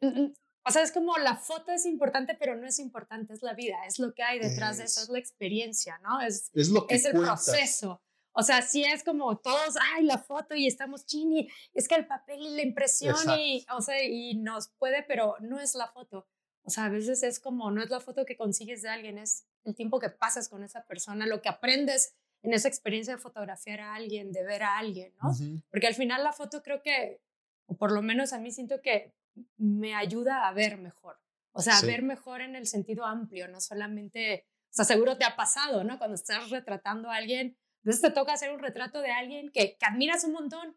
[0.00, 3.76] o sea, es como la foto es importante, pero no es importante, es la vida,
[3.86, 6.20] es lo que hay detrás es, de eso, es la experiencia, ¿no?
[6.20, 7.34] Es, es, lo que es el cuenta.
[7.34, 8.02] proceso.
[8.32, 12.06] O sea, sí es como todos, ay, la foto y estamos chini, es que el
[12.06, 13.40] papel y la impresión Exacto.
[13.40, 16.26] y, o sea, y nos puede, pero no es la foto.
[16.62, 19.46] O sea, a veces es como, no es la foto que consigues de alguien, es
[19.64, 23.80] el tiempo que pasas con esa persona, lo que aprendes en esa experiencia de fotografiar
[23.80, 25.30] a alguien, de ver a alguien, ¿no?
[25.30, 25.62] Uh -huh.
[25.70, 27.22] Porque al final la foto creo que,
[27.66, 29.14] o por lo menos a mí siento que
[29.56, 31.18] me ayuda a ver mejor.
[31.52, 31.86] O sea, sí.
[31.86, 35.84] a ver mejor en el sentido amplio, no solamente, o sea, seguro te ha pasado,
[35.84, 35.98] ¿no?
[35.98, 39.86] Cuando estás retratando a alguien, entonces te toca hacer un retrato de alguien que, que,
[39.86, 40.76] admiras un montón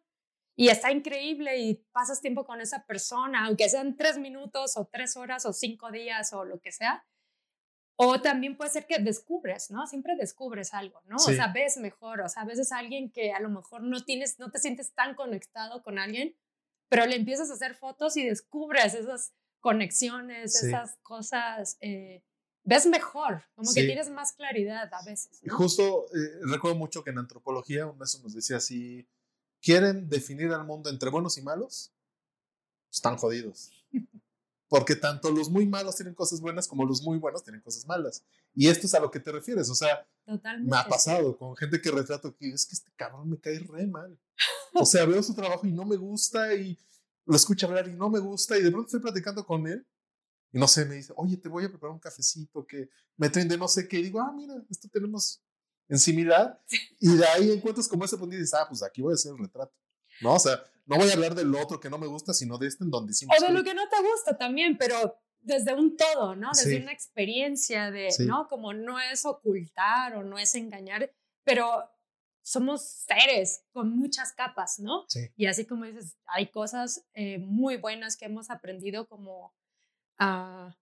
[0.55, 5.17] y está increíble y pasas tiempo con esa persona, aunque sean tres minutos o tres
[5.17, 7.05] horas o cinco días o lo que sea.
[8.01, 9.85] O también puede ser que descubres, ¿no?
[9.85, 11.19] Siempre descubres algo, ¿no?
[11.19, 11.31] Sí.
[11.31, 14.39] O sea, ves mejor, o sea, a veces alguien que a lo mejor no tienes,
[14.39, 16.33] no te sientes tan conectado con alguien,
[16.89, 20.67] pero le empiezas a hacer fotos y descubres esas conexiones, sí.
[20.67, 22.23] esas cosas eh,
[22.63, 23.79] ves mejor, como sí.
[23.81, 25.39] que tienes más claridad a veces.
[25.43, 25.55] ¿no?
[25.55, 29.07] Justo eh, recuerdo mucho que en antropología un maestro nos decía así,
[29.61, 31.93] ¿quieren definir al mundo entre buenos y malos?
[32.91, 33.71] Están jodidos.
[34.69, 38.23] Porque tanto los muy malos tienen cosas buenas como los muy buenos tienen cosas malas.
[38.53, 39.69] Y esto es a lo que te refieres.
[39.69, 40.71] O sea, Totalmente.
[40.71, 43.87] me ha pasado con gente que retrato que es que este cabrón me cae re
[43.87, 44.17] mal.
[44.75, 46.77] O sea, veo su trabajo y no me gusta y
[47.25, 49.85] lo escucho hablar y no me gusta y de pronto estoy platicando con él
[50.51, 53.47] y no sé, me dice, oye, te voy a preparar un cafecito que me traen
[53.47, 53.99] de no sé qué.
[53.99, 55.41] Y digo, ah, mira, esto tenemos
[55.87, 56.59] en similar.
[56.99, 59.31] Y de ahí encuentras como ese punto y dices, ah, pues aquí voy a hacer
[59.31, 59.73] el retrato.
[60.21, 62.67] No, o sea, no voy a hablar del otro que no me gusta, sino de
[62.67, 65.73] este en donde sí me O de lo que no te gusta también, pero desde
[65.73, 66.49] un todo, ¿no?
[66.49, 66.81] Desde sí.
[66.81, 68.25] una experiencia de, sí.
[68.25, 68.47] ¿no?
[68.47, 71.11] Como no es ocultar o no es engañar,
[71.43, 71.87] pero
[72.41, 75.05] somos seres con muchas capas, ¿no?
[75.07, 75.29] Sí.
[75.37, 79.53] Y así como dices, hay cosas eh, muy buenas que hemos aprendido como
[80.17, 80.75] a,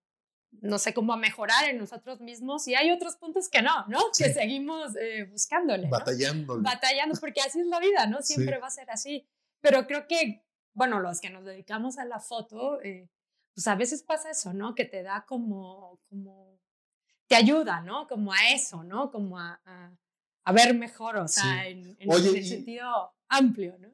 [0.61, 3.99] no sé, cómo a mejorar en nosotros mismos y hay otros puntos que no, ¿no?
[4.17, 5.89] Que seguimos eh, buscándole.
[5.89, 6.55] Batallando.
[6.55, 6.63] ¿no?
[6.63, 8.21] Batallando, porque así es la vida, ¿no?
[8.21, 9.27] Siempre va a ser así.
[9.61, 13.09] Pero creo que, bueno, los que nos dedicamos a la foto, eh,
[13.53, 14.75] pues a veces pasa eso, ¿no?
[14.75, 16.59] Que te da como, como,
[17.27, 18.07] te ayuda, ¿no?
[18.07, 19.11] Como a eso, ¿no?
[19.11, 19.97] Como a, a,
[20.43, 21.69] a ver mejor, o sea, sí.
[21.69, 23.93] en, en, Oye, el sentido amplio, ¿no?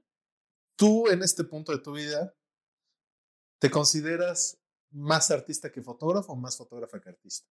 [0.75, 2.35] Tú en este punto de tu vida,
[3.59, 4.59] ¿te consideras
[4.91, 7.49] más artista que fotógrafo o más fotógrafa que artista?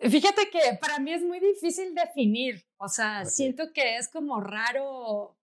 [0.00, 3.30] Fíjate que para mí es muy difícil definir, o sea, okay.
[3.30, 5.37] siento que es como raro,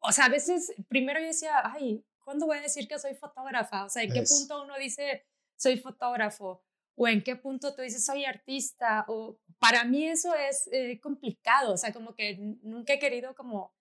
[0.00, 3.84] o sea, a veces primero yo decía, ay, ¿cuándo voy a decir que soy fotógrafa?
[3.84, 4.30] O sea, ¿en qué es.
[4.30, 5.26] punto uno dice
[5.56, 6.62] soy fotógrafo?
[6.94, 9.04] ¿O en qué punto tú dices soy artista?
[9.08, 13.72] O para mí eso es eh, complicado, o sea, como que nunca he querido como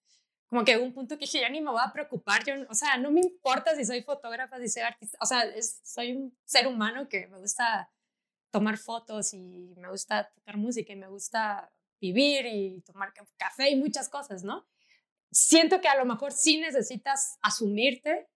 [0.48, 2.98] como que un punto que dije, ya ni me voy a preocupar, yo, o sea,
[2.98, 6.68] no me importa si soy fotógrafa, si soy artista, o sea, es, soy un ser
[6.68, 7.92] humano que me gusta
[8.50, 13.76] tomar fotos y me gusta tocar música y me gusta vivir y tomar café y
[13.76, 14.66] muchas cosas, ¿no?
[15.32, 18.30] Siento que a lo mejor sí necesitas asumirte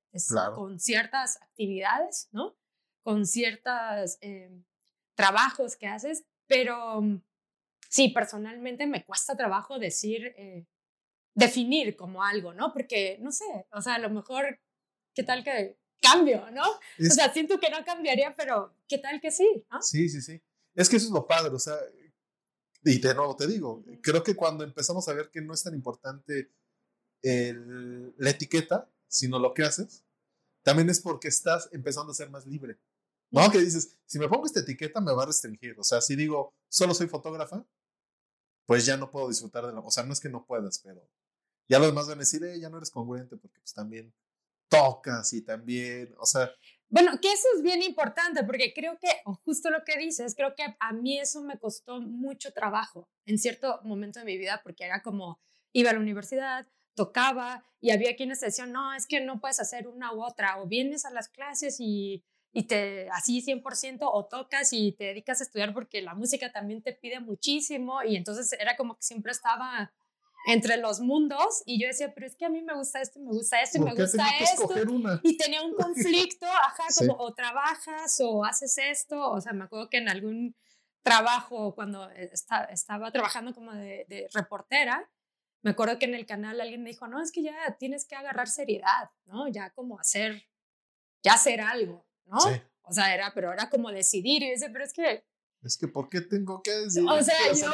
[0.55, 2.57] con ciertas actividades, ¿no?
[3.03, 4.51] Con ciertos eh,
[5.15, 7.21] trabajos que haces, pero mm,
[7.89, 10.65] sí, personalmente me cuesta trabajo decir, eh,
[11.33, 12.73] definir como algo, ¿no?
[12.73, 14.59] Porque, no sé, o sea, a lo mejor,
[15.13, 16.63] ¿qué tal que cambio, ¿no?
[16.63, 19.65] o sea, siento que no cambiaría, pero ¿qué tal que sí?
[19.81, 20.41] Sí, sí, sí.
[20.73, 21.75] Es que eso es lo padre, o sea,
[22.83, 25.75] y de nuevo te digo, creo que cuando empezamos a ver que no es tan
[25.75, 26.51] importante
[27.23, 30.03] la etiqueta, sino lo que haces,
[30.63, 32.79] también es porque estás empezando a ser más libre.
[33.31, 33.49] ¿No?
[33.49, 35.79] Que dices, si me pongo esta etiqueta me va a restringir.
[35.79, 37.65] O sea, si digo, solo soy fotógrafa,
[38.65, 39.79] pues ya no puedo disfrutar de la...
[39.79, 41.09] O sea, no es que no puedas, pero
[41.69, 44.13] ya los demás van a decir, eh, ya no eres congruente porque pues también
[44.67, 46.51] tocas y también, o sea...
[46.89, 49.07] Bueno, que eso es bien importante porque creo que,
[49.45, 53.79] justo lo que dices, creo que a mí eso me costó mucho trabajo en cierto
[53.83, 55.39] momento de mi vida porque era como,
[55.71, 59.87] iba a la universidad, tocaba y había quienes decían, no, es que no puedes hacer
[59.87, 62.23] una u otra, o vienes a las clases y,
[62.53, 66.81] y te así 100% o tocas y te dedicas a estudiar porque la música también
[66.81, 69.91] te pide muchísimo y entonces era como que siempre estaba
[70.47, 73.31] entre los mundos y yo decía, pero es que a mí me gusta esto, me
[73.31, 74.67] gusta esto, me gusta esto.
[75.23, 79.89] Y tenía un conflicto, ajá, como o trabajas o haces esto, o sea, me acuerdo
[79.89, 80.55] que en algún
[81.03, 85.09] trabajo, cuando estaba trabajando como de, reportera,
[85.61, 88.15] me acuerdo que en el canal alguien me dijo, no, es que ya tienes que
[88.15, 89.47] agarrar seriedad, ¿no?
[89.47, 90.43] Ya como hacer,
[91.23, 92.37] ya hacer algo, ¿no?
[92.83, 95.25] O sea, era, pero era como decidir y dice, pero es que
[95.63, 97.03] es que, ¿por qué tengo que decir?
[97.07, 97.69] O sea, yo,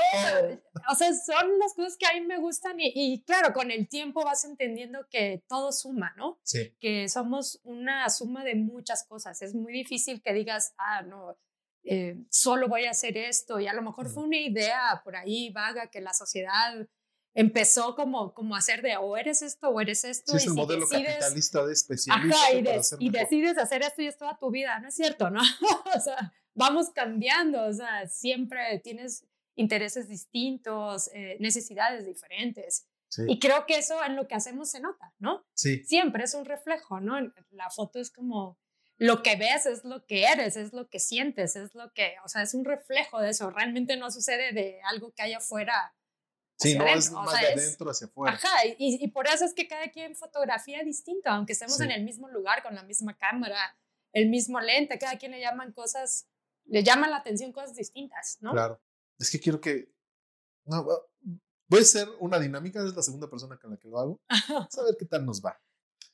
[0.91, 3.87] o sea, son las cosas que a mí me gustan y, y, claro, con el
[3.87, 6.37] tiempo vas entendiendo que todo suma, ¿no?
[6.43, 6.75] Sí.
[6.81, 9.41] Que somos una suma de muchas cosas.
[9.41, 11.37] Es muy difícil que digas, ah, no,
[11.85, 15.51] eh, solo voy a hacer esto y a lo mejor fue una idea por ahí
[15.51, 16.85] vaga que la sociedad
[17.37, 20.31] empezó como, como a hacer de o eres esto o eres esto.
[20.31, 22.35] Sí, es el modelo capitalista de especialista.
[22.35, 22.51] Ajá,
[22.99, 25.29] y, y decides hacer esto y es toda tu vida, ¿no es cierto?
[25.29, 25.41] ¿no?
[25.95, 29.23] o sea, vamos cambiando, o sea, siempre tienes
[29.55, 32.87] intereses distintos, eh, necesidades diferentes.
[33.27, 35.45] Y creo que eso en lo que hacemos se nota, ¿no?
[35.53, 35.83] Sí.
[35.85, 37.19] Siempre es un reflejo, ¿no?
[37.51, 38.59] La foto es como
[38.97, 42.27] lo que ves es lo que eres, es lo que sientes, es lo que, o
[42.27, 43.49] sea, es un reflejo de eso.
[43.49, 45.95] Realmente no sucede de algo que hay afuera.
[46.57, 48.35] Sí, no es más de adentro hacia afuera.
[48.35, 52.03] Ajá, y, y, por eso es que cada quien fotografía distinto, aunque estemos en el
[52.03, 53.77] mismo lugar, con la misma cámara,
[54.11, 56.27] el mismo lente, cada quien le llaman cosas
[56.67, 58.51] le llaman la atención cosas distintas, ¿no?
[58.51, 58.81] Claro.
[59.17, 59.91] Es que quiero que.
[60.65, 60.85] No,
[61.67, 64.21] voy a hacer una dinámica, es la segunda persona con la que lo hago.
[64.29, 65.59] A ver qué tal nos va.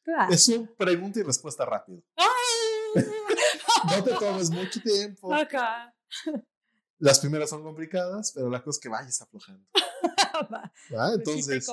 [0.04, 0.32] Claro.
[0.32, 2.04] Es un pregunta y respuesta rápido.
[2.96, 5.34] no te tomes mucho tiempo.
[5.34, 5.96] Acá.
[7.00, 9.66] Las primeras son complicadas, pero la cosa es que vayas aflojando.
[10.54, 10.72] ¿Va?
[10.90, 11.70] Pues Entonces,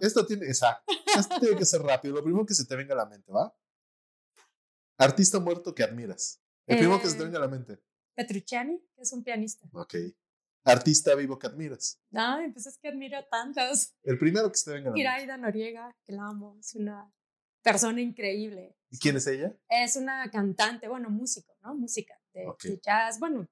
[0.00, 2.14] esto tiene, exacto, esto tiene que ser rápido.
[2.14, 3.54] Lo primero que se te venga a la mente, ¿va?
[4.98, 6.42] Artista muerto que admiras.
[6.66, 7.78] El primero que se te eh, venga a la mente.
[8.14, 9.68] Petrucciani, que es un pianista.
[9.72, 9.94] Ok.
[10.64, 12.00] Artista vivo que admiras.
[12.12, 13.94] Ay, pues es que admiro tantos.
[14.02, 17.12] El primero que se te venga a la Iraida Noriega, que la amo, es una
[17.62, 18.76] persona increíble.
[18.90, 19.54] ¿Y quién es ella?
[19.68, 21.74] Es una cantante, bueno, músico, ¿no?
[21.74, 23.48] Música de, jazz, bueno,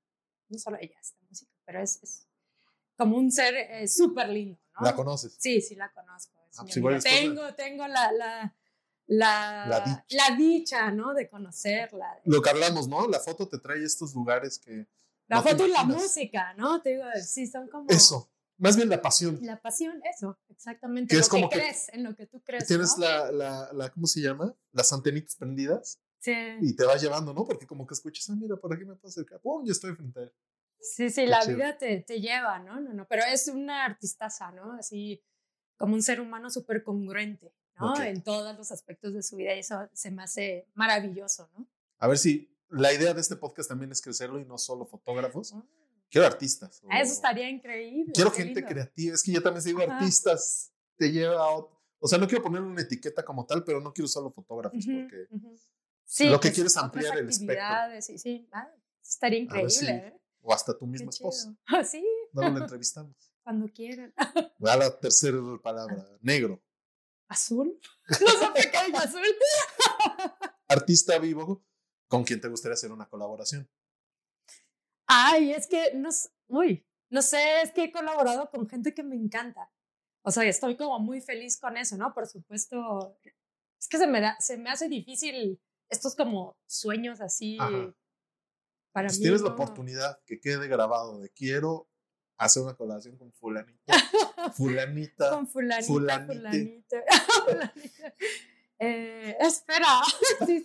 [0.48, 2.28] no solo ella es música, pero es, es
[2.96, 4.86] como un ser eh, súper lindo, ¿no?
[4.86, 5.36] ¿La conoces?
[5.38, 6.32] Sí, sí, la conozco.
[6.56, 8.54] Ah, pues tengo, tengo la, la
[9.06, 10.90] la, la, dicha.
[10.90, 11.14] ¿no?
[11.14, 12.20] De conocerla.
[12.24, 13.08] Lo que hablamos, ¿no?
[13.08, 14.86] La foto te trae estos lugares que...
[15.26, 16.82] La foto y la música, ¿no?
[16.82, 17.88] Te digo, sí, son como...
[17.88, 19.38] Eso, más bien la pasión.
[19.42, 21.14] La pasión, eso, exactamente.
[21.14, 22.66] lo es como que, crees, en lo que tú crees.
[22.66, 24.54] Tienes la, la, la, ¿cómo se llama?
[24.72, 25.98] Las antenitas prendidas.
[26.20, 26.32] Sí.
[26.60, 27.44] Y te vas llevando, ¿no?
[27.46, 29.40] Porque como que escuchas, ah, mira, por aquí me puedo acercar.
[29.40, 29.64] ¡Pum!
[29.64, 30.32] Yo estoy frente a él.
[30.84, 32.78] Sí, sí, la vida te, te, lleva, ¿no?
[32.80, 34.72] No, no, pero es una artistaza, ¿no?
[34.72, 35.22] Así
[35.76, 37.52] como un ser humano súper congruente.
[37.80, 38.00] ¿no?
[38.02, 41.66] En todos los aspectos de su vida y eso se me hace maravilloso, ¿no?
[41.98, 45.52] A ver si la idea de este podcast también es crecerlo y no solo fotógrafos.
[45.54, 45.64] Ah.
[46.10, 46.82] Quiero artistas.
[46.90, 48.12] Eso estaría increíble.
[48.12, 49.14] Quiero gente creativa.
[49.14, 50.72] Es que yo también digo artistas.
[50.96, 51.56] Te lleva a
[51.98, 55.26] O sea, no quiero poner una etiqueta como tal, pero no quiero solo fotógrafos porque
[56.30, 58.00] lo que quiero es ampliar el espectro.
[58.00, 58.48] Sí, sí.
[58.52, 58.70] Ah,
[59.02, 59.90] estaría increíble.
[59.90, 60.20] ¿eh?
[60.44, 61.56] O hasta tu misma esposa.
[61.66, 62.04] Ah, sí.
[62.32, 63.16] No lo entrevistamos.
[63.42, 64.12] Cuando quieran.
[64.64, 66.62] A la tercera palabra, negro.
[67.28, 67.80] ¿Azul?
[68.08, 69.22] No sé qué hay azul.
[70.68, 71.64] Artista vivo
[72.06, 73.68] con quien te gustaría hacer una colaboración.
[75.06, 76.10] Ay, es que no,
[76.48, 79.70] uy, no sé, es que he colaborado con gente que me encanta.
[80.22, 82.12] O sea, estoy como muy feliz con eso, ¿no?
[82.14, 83.18] Por supuesto,
[83.78, 87.56] es que se me, da, se me hace difícil estos como sueños así.
[87.58, 87.94] Ajá.
[88.94, 89.24] Para Pues mí.
[89.24, 91.90] tienes la oportunidad que quede grabado de quiero
[92.38, 93.82] hacer una colaboración con fulanito,
[94.56, 95.30] fulanita.
[95.30, 96.34] Con fulanita, fulanite.
[96.34, 97.02] fulanita.
[97.44, 98.14] fulanita.
[98.78, 99.86] Eh, espera,
[100.46, 100.64] Sí,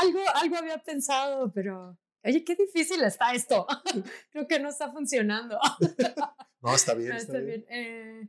[0.00, 3.66] algo, algo había pensado, pero oye, qué difícil está esto.
[4.30, 5.58] Creo que no está funcionando.
[6.60, 7.64] No, está bien, No, está, está bien.
[7.68, 8.22] bien.
[8.22, 8.28] Eh,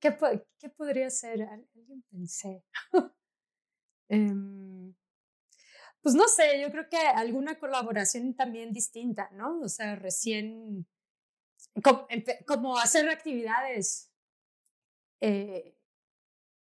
[0.00, 0.16] ¿qué,
[0.58, 1.42] ¿Qué podría ser?
[1.42, 2.64] Al- Alguien pensé.
[4.08, 4.71] Em,
[6.02, 9.60] pues no sé, yo creo que alguna colaboración también distinta, ¿no?
[9.60, 10.86] O sea, recién,
[11.82, 12.06] como,
[12.46, 14.10] como hacer actividades
[15.20, 15.78] eh,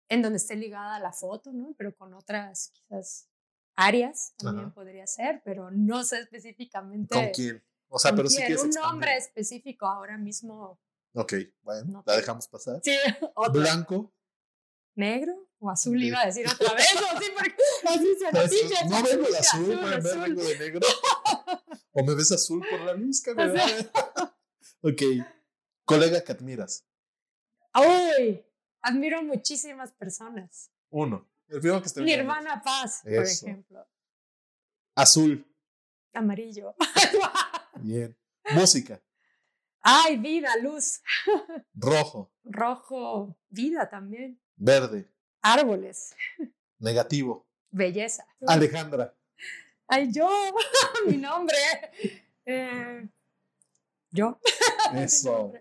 [0.09, 1.75] en donde esté ligada a la foto, ¿no?
[1.79, 3.29] Pero con otras quizás
[3.77, 4.75] áreas también Ajá.
[4.75, 7.15] podría ser, pero no sé específicamente.
[7.15, 7.63] ¿Con quién?
[7.89, 10.81] O sea, pero sí quieres Un nombre específico ahora mismo.
[11.15, 12.81] Ok, bueno, No la dejamos pasar.
[12.83, 12.97] Sí,
[13.35, 13.61] otro.
[13.61, 14.13] Blanco.
[14.99, 17.55] Negro o azul iba a decir otra vez, o sí, porque
[17.89, 20.81] así se Pues, noticia, no vengo de azul, pueden ver, vengo de negro.
[21.93, 23.51] O me ves azul por la luz, cabrón.
[23.51, 24.37] O sea-
[24.83, 25.03] ok.
[25.85, 26.85] Colega que admiras.
[27.75, 28.45] Uy,
[28.83, 30.71] admiro muchísimas personas.
[30.91, 31.29] Uno.
[31.49, 33.85] El primero que Mi hermana Paz, por ejemplo.
[34.95, 35.45] Azul.
[36.13, 36.77] Amarillo.
[37.81, 38.17] Bien.
[38.53, 39.03] Música.
[39.81, 41.01] Ay, vida, luz.
[41.75, 42.31] Rojo.
[42.45, 44.41] Rojo, vida también.
[44.59, 45.09] Verde.
[45.41, 46.15] Árboles,
[46.79, 47.47] Negativo.
[47.71, 48.27] belleza.
[48.47, 49.15] Alejandra.
[49.87, 50.29] Ay, yo,
[51.07, 51.57] mi nombre.
[52.45, 53.09] Eh,
[54.11, 54.39] yo.
[54.95, 55.53] Eso.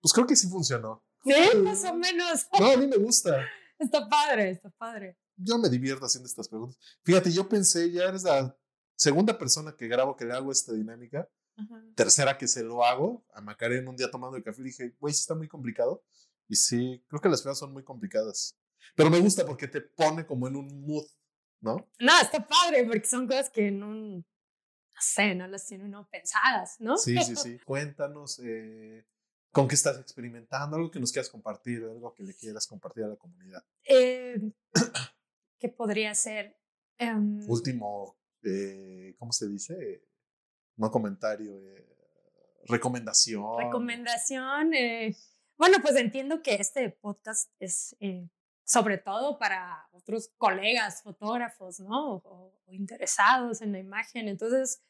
[0.00, 1.02] Pues creo que sí funcionó.
[1.24, 2.46] Sí, más o menos.
[2.58, 3.44] No, a mí me gusta.
[3.78, 5.18] Está padre, está padre.
[5.36, 6.78] Yo me divierto haciendo estas preguntas.
[7.02, 8.56] Fíjate, yo pensé, ya eres la
[8.94, 11.28] segunda persona que grabo que le hago esta dinámica.
[11.56, 11.82] Ajá.
[11.94, 13.24] Tercera que se lo hago.
[13.34, 16.02] A Macarena un día tomando el café dije, güey, está muy complicado.
[16.50, 18.58] Y sí, creo que las primeras son muy complicadas.
[18.96, 21.06] Pero me gusta porque te pone como en un mood,
[21.60, 21.88] ¿no?
[22.00, 24.24] No, está padre porque son cosas que no, no
[25.00, 26.98] sé, no las tiene uno pensadas, ¿no?
[26.98, 27.60] Sí, sí, sí.
[27.60, 29.06] Cuéntanos eh,
[29.52, 33.08] con qué estás experimentando, algo que nos quieras compartir, algo que le quieras compartir a
[33.08, 33.64] la comunidad.
[33.84, 34.52] Eh,
[35.56, 36.58] ¿Qué podría ser?
[36.98, 40.02] Em, Último, eh, ¿cómo se dice?
[40.74, 41.86] No comentario, eh,
[42.66, 43.56] recomendación.
[43.56, 44.72] recomendación.
[45.60, 48.26] Bueno, pues entiendo que este podcast es eh,
[48.64, 52.14] sobre todo para otros colegas fotógrafos, ¿no?
[52.24, 54.26] O, interesados en la imagen.
[54.26, 54.80] Entonces,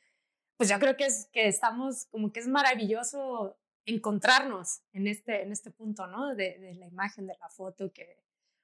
[0.57, 5.51] pues yo creo que es que estamos como que es maravilloso encontrarnos en este, en
[5.51, 6.37] este punto, ¿no?
[6.37, 8.23] De, de la imagen, de la foto, que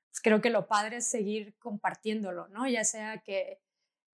[0.09, 2.69] pues creo que lo padre es seguir compartiéndolo, ¿no?
[2.69, 3.61] Ya sea que,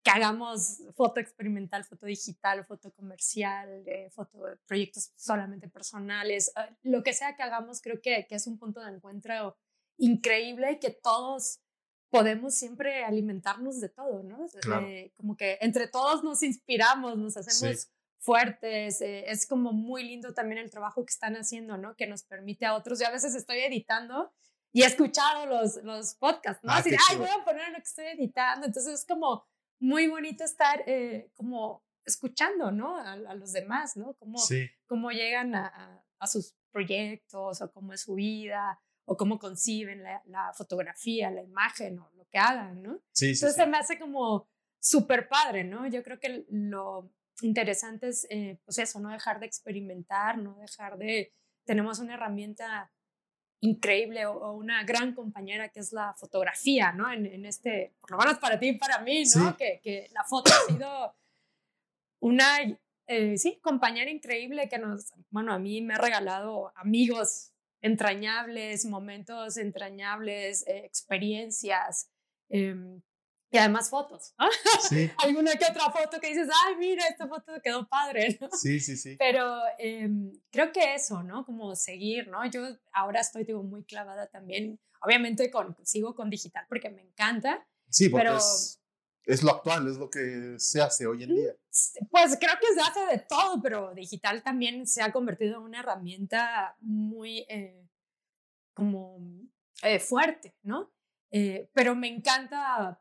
[0.02, 6.74] que hagamos foto experimental, foto digital, foto comercial, eh, foto de proyectos solamente personales, eh,
[6.82, 9.56] lo que sea que hagamos, creo que, que es un punto de encuentro
[9.98, 11.60] increíble y que todos
[12.10, 14.46] podemos siempre alimentarnos de todo, ¿no?
[14.60, 14.86] Claro.
[14.86, 17.88] de- como que entre todos nos inspiramos, nos hacemos Sí.
[18.18, 21.94] fuertes, eh, es como muy lindo también el trabajo que están haciendo, ¿no?
[21.96, 24.32] Que nos permite a otros, yo a veces estoy editando
[24.72, 26.72] y he escuchado los, los podcasts, ¿no?
[26.72, 29.44] Ah, Así, ay, voy a poner lo que estoy editando, entonces es como
[29.82, 32.96] muy bonito estar eh, como escuchando, ¿no?
[32.96, 34.14] A, a los demás, ¿no?
[34.14, 39.16] Como, Sí, cómo llegan a, a- a sus proyectos o cómo es su vida o
[39.16, 42.94] cómo conciben la, la fotografía, la imagen o lo que hagan, ¿no?
[43.12, 43.44] sí, sí.
[43.44, 43.60] Entonces sí.
[43.62, 44.48] se me hace como
[44.80, 45.86] súper padre, ¿no?
[45.88, 47.10] Yo creo que lo
[47.40, 51.32] interesante es, eh, pues eso, no dejar de experimentar, no dejar de...
[51.64, 52.92] Tenemos una herramienta
[53.62, 57.10] increíble o, o una gran compañera que es la fotografía, ¿no?
[57.10, 59.50] En, en este, por lo menos para ti y para mí, ¿no?
[59.50, 59.56] Sí.
[59.56, 61.14] Que, que la foto ha sido
[62.20, 62.58] una,
[63.06, 69.56] eh, sí, compañera increíble que nos, bueno, a mí me ha regalado amigos entrañables, momentos
[69.56, 72.10] entrañables, eh, experiencias
[72.48, 73.00] em,
[73.52, 74.34] y además fotos.
[74.38, 74.46] ¿no?
[74.88, 78.38] Sí, Alguna que otra foto que dices, ay, mira, esta foto quedó padre.
[78.40, 78.48] ¿no?
[78.50, 79.16] sí, sí, sí.
[79.18, 81.44] Pero em, creo que eso, ¿no?
[81.44, 82.44] Como seguir, ¿no?
[82.50, 82.62] Yo
[82.94, 84.80] ahora estoy, digo, muy clavada también.
[85.02, 87.66] Obviamente con, sigo con digital porque me encanta.
[87.90, 88.80] Sí, porque Pero- es,
[89.24, 91.52] es lo actual, es lo que se hace hoy en día.
[92.10, 95.80] Pues creo que se hace de todo, pero digital también se ha convertido en una
[95.80, 97.86] herramienta muy eh,
[98.72, 99.20] como
[99.82, 100.90] eh, fuerte, ¿no?
[101.30, 102.98] Eh, pero me encanta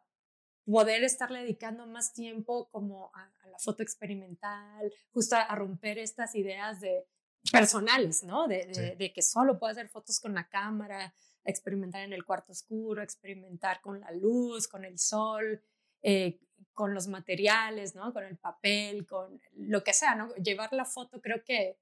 [0.66, 5.97] poder estarle dedicando más tiempo como a, a la foto experimental, justo a, a romper
[5.97, 7.05] estas ideas de
[7.51, 8.47] personales, ¿no?
[8.47, 8.95] De, de, Sí.
[8.97, 13.82] de que solo puedo hacer fotos con la cámara, experimentar en el cuarto oscuro, experimentar
[13.82, 15.62] con la luz, con el sol,
[16.03, 16.39] eh,
[16.74, 18.14] con los materiales, ¿no?
[18.14, 20.34] Con el papel, con lo que sea, ¿no?
[20.36, 21.80] Llevar la foto creo que,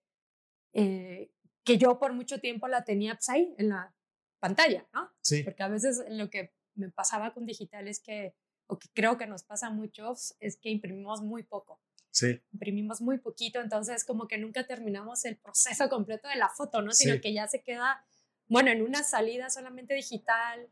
[0.74, 1.32] eh,
[1.64, 3.94] que yo por mucho tiempo la tenía pues, ahí, en la,
[4.40, 5.12] pantalla, ¿no?
[5.22, 5.44] Sí.
[5.44, 8.36] Porque a veces lo que me pasaba con digital es que,
[8.70, 11.82] o que creo que nos pasa a muchos, es que imprimimos muy poco.
[12.12, 12.40] Sí.
[12.54, 16.92] Imprimimos muy poquito, entonces como que nunca terminamos el proceso completo de la foto, ¿no?
[16.92, 17.22] Sino Sí.
[17.22, 18.06] que ya se queda,
[18.48, 20.70] bueno, en una salida solamente digital,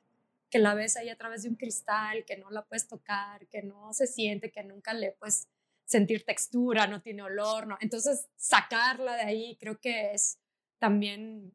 [0.49, 3.63] que la ves ahí a través de un cristal, que no la puedes tocar, que
[3.63, 5.47] no se siente, que nunca le puedes
[5.85, 7.77] sentir textura, no tiene olor, ¿no?
[7.81, 10.37] Entonces, sacarla de ahí creo que es
[10.79, 11.53] también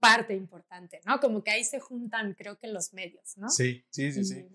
[0.00, 1.20] parte importante, ¿no?
[1.20, 3.48] Como que ahí se juntan, creo que los medios, ¿no?
[3.48, 4.46] Sí, sí, sí, sí.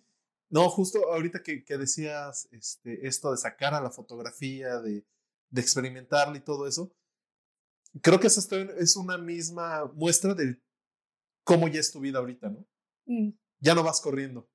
[0.49, 5.05] No, justo ahorita que, que decías este, esto de sacar a la fotografía, de,
[5.49, 6.91] de experimentarla y todo eso,
[8.01, 10.59] creo que esa está- es una misma muestra de
[11.43, 12.65] cómo ya es tu vida ahorita, ¿no?
[13.05, 13.29] Mm,
[13.61, 14.49] Ya no vas corriendo,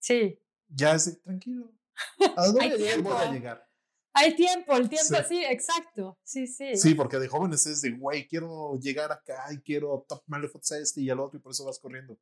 [0.00, 1.72] Sí, ya es de, tranquilo.
[2.36, 3.68] ¿A dónde voy a llegar.
[4.14, 5.24] hay tiempo, el tiempo, Sí.
[5.28, 6.76] sí, exacto, sí, sí.
[6.76, 10.78] Sí, porque de jóvenes es de, güey, quiero llegar acá y quiero tomarle fotos a
[10.78, 12.18] este y al otro y por eso vas corriendo.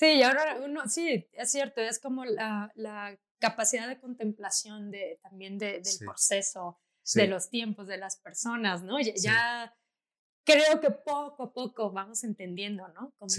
[0.00, 5.20] Sí, y ahora uno, sí, es cierto, es como la, la capacidad de contemplación de,
[5.22, 6.04] también de- del Sí.
[6.06, 8.98] proceso, Sí, de los tiempos de las personas, ¿no?
[8.98, 9.22] Ya, Sí.
[9.26, 9.76] ya
[10.46, 13.12] creo que poco a poco vamos entendiendo, ¿no?
[13.18, 13.30] Como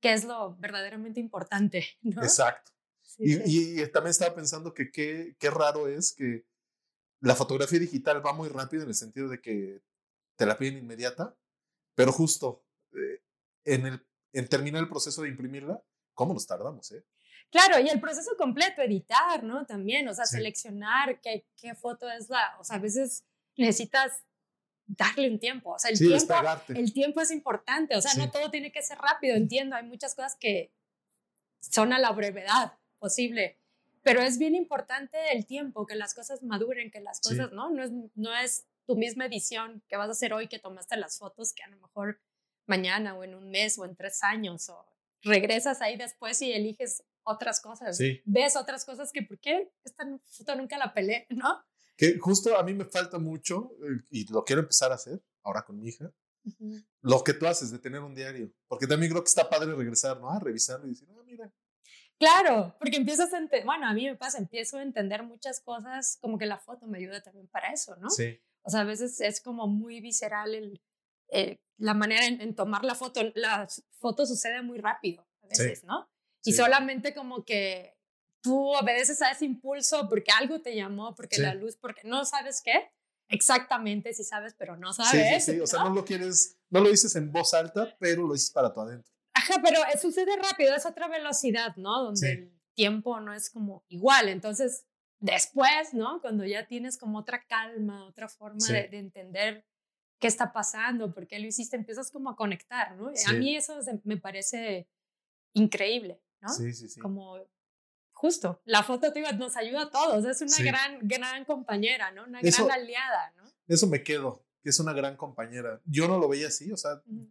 [0.00, 2.22] qué es lo verdaderamente importante, ¿no?
[2.22, 2.70] exacto.
[3.18, 6.44] Y- y también estaba pensando que qué, qué raro es que
[7.20, 9.82] la fotografía digital va muy rápido en el sentido de que
[10.36, 11.36] te la piden inmediata,
[11.96, 13.20] pero justo eh,
[13.64, 15.82] en, el, en terminar el proceso de imprimirla,
[16.14, 16.90] ¿cómo nos tardamos?
[16.92, 17.04] Eh?
[17.50, 19.66] Claro, y el proceso completo, editar, ¿no?
[19.66, 20.36] También, o sea, Sí.
[20.36, 23.24] seleccionar qué, qué foto es la, o sea, a veces
[23.56, 24.24] necesitas
[24.86, 26.34] darle un tiempo, o sea, el Sí, tiempo,
[26.68, 28.18] el tiempo es importante, o sea, Sí.
[28.18, 30.72] no todo tiene que ser rápido, entiendo, hay muchas cosas que
[31.60, 33.58] son a la brevedad posible,
[34.02, 37.70] pero es bien importante el tiempo, que las cosas maduren, que las cosas, ¿no?
[37.70, 41.18] No es, no es tu misma edición que vas a hacer hoy que tomaste las
[41.18, 42.20] fotos que a lo mejor
[42.66, 44.86] mañana o en un mes o en tres años o
[45.22, 48.20] regresas ahí después y eliges otras cosas, Sí.
[48.24, 51.62] ves otras cosas que, ¿por qué esta foto nunca la pelé, no?
[51.96, 55.62] Que justo a mí me falta mucho eh, y lo quiero empezar a hacer ahora
[55.62, 56.10] con mi hija.
[57.02, 60.18] Lo que tú haces de tener un diario, porque también creo que está padre regresar,
[60.20, 60.28] ¿no?
[60.30, 61.52] A revisarlo y decir, ah, mira,
[62.18, 66.18] Claro, porque empiezas a entender, bueno, a mí me pasa, empiezo a entender muchas cosas,
[66.20, 68.10] como que la foto me ayuda también para eso, ¿no?
[68.10, 70.80] sí, O sea, a veces es como muy visceral el,
[71.32, 73.20] eh, la manera en, en tomar la foto.
[73.34, 73.66] La
[73.98, 75.64] foto sucede muy rápido a Sí.
[75.64, 76.08] veces, ¿no?
[76.44, 76.58] Y Sí.
[76.58, 77.96] solamente como que
[78.42, 81.42] tú obedeces a ese impulso porque algo te llamó, porque Sí.
[81.42, 82.90] la luz, porque no sabes qué
[83.28, 85.44] exactamente si sabes, pero no sí, sabes.
[85.44, 88.32] sí, sí, o sea, no lo quieres, no lo dices en voz alta, pero lo
[88.34, 89.10] dices para tu adentro.
[89.34, 92.02] Ajá, pero eh, sucede rápido, es otra velocidad, ¿no?
[92.04, 92.26] Donde Sí.
[92.26, 94.28] el tiempo no es como igual.
[94.28, 94.84] Entonces,
[95.18, 96.20] después, ¿no?
[96.20, 98.72] Cuando ya tienes como otra calma, otra forma Sí.
[98.74, 99.66] de, de entender
[100.22, 103.08] qué está pasando, por qué lo hiciste, empiezas como a conectar, ¿no?
[103.08, 103.34] A Sí.
[103.36, 104.88] mí eso me parece
[105.52, 106.48] increíble, ¿no?
[106.48, 107.00] Sí, sí, sí.
[107.00, 107.38] Como
[108.12, 110.62] justo, la foto digo, nos ayuda a todos, es una Sí.
[110.62, 112.22] gran, gran compañera, ¿no?
[112.24, 113.42] Una Eso- gran aliada, ¿no?
[113.66, 115.80] Eso me quedo, que es una gran compañera.
[115.84, 117.28] Yo no lo veía así, o sea, Ujú.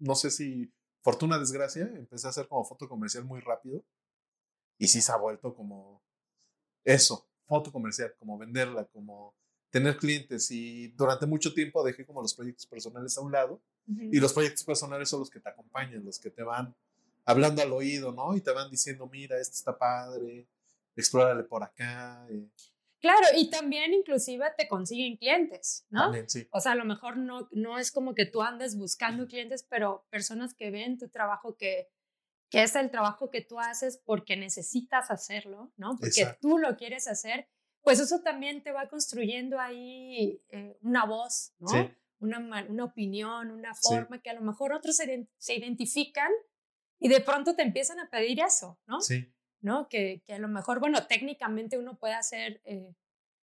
[0.00, 0.70] no sé si
[1.00, 3.82] fortuna desgracia, empecé a hacer como foto comercial muy rápido
[4.78, 6.02] y sí se ha vuelto como
[6.84, 9.34] eso, foto comercial, como venderla, como
[9.76, 14.18] tener clientes y durante mucho tiempo dejé como los proyectos personales a un lado y
[14.20, 16.74] los proyectos personales son los que te acompañan, los que te van
[17.26, 18.34] hablando al oído, ¿no?
[18.34, 20.48] Y te van diciendo, mira, esto está padre,
[20.96, 22.26] explórale por acá.
[22.30, 22.48] eh,
[23.00, 26.04] Claro, y también inclusive te consiguen clientes, ¿no?
[26.04, 26.48] También, sí.
[26.52, 30.06] O sea, a lo mejor no, no es como que tú andes buscando clientes, pero
[30.08, 31.90] personas que ven tu trabajo, que,
[32.48, 35.98] que es el trabajo que tú haces porque necesitas hacerlo, ¿no?
[36.00, 36.38] Porque Exacto.
[36.40, 37.46] tú lo quieres hacer,
[37.86, 41.68] pues eso también te va construyendo ahí eh, una voz, ¿no?
[41.68, 41.88] Sí.
[42.18, 43.94] Una, una opinión, una Sí.
[43.94, 46.32] forma que a lo mejor otros se, se identifican
[46.98, 49.00] y de pronto te empiezan a pedir eso, ¿no?
[49.00, 49.88] Sí, ¿no?
[49.88, 52.92] Que, que a lo mejor, bueno, técnicamente uno puede hacer, eh,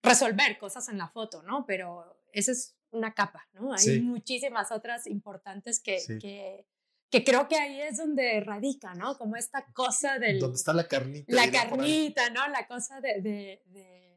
[0.04, 1.66] resolver cosas en la foto, ¿no?
[1.66, 3.72] Pero esa es una capa, ¿no?
[3.72, 4.00] Hay Sí.
[4.00, 6.18] muchísimas otras importantes que, Sí.
[6.20, 6.66] que,
[7.10, 9.18] que creo que ahí es donde radica, ¿no?
[9.18, 10.38] Como esta cosa del...
[10.38, 11.34] donde está la carnita.
[11.34, 12.46] La carnita, ¿no?
[12.46, 13.20] La cosa de...
[13.20, 14.09] de, de-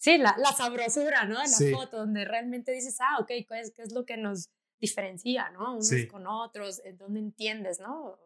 [0.00, 1.36] sí, la, la sabrosura, ¿no?
[1.40, 1.70] De la Sí.
[1.72, 4.48] foto, donde realmente dices, ah, ok, ¿qué es, qué es lo que nos
[4.80, 5.74] diferencia, ¿no?
[5.74, 6.08] Unos Sí.
[6.08, 8.18] con otros, en donde entiendes, ¿no?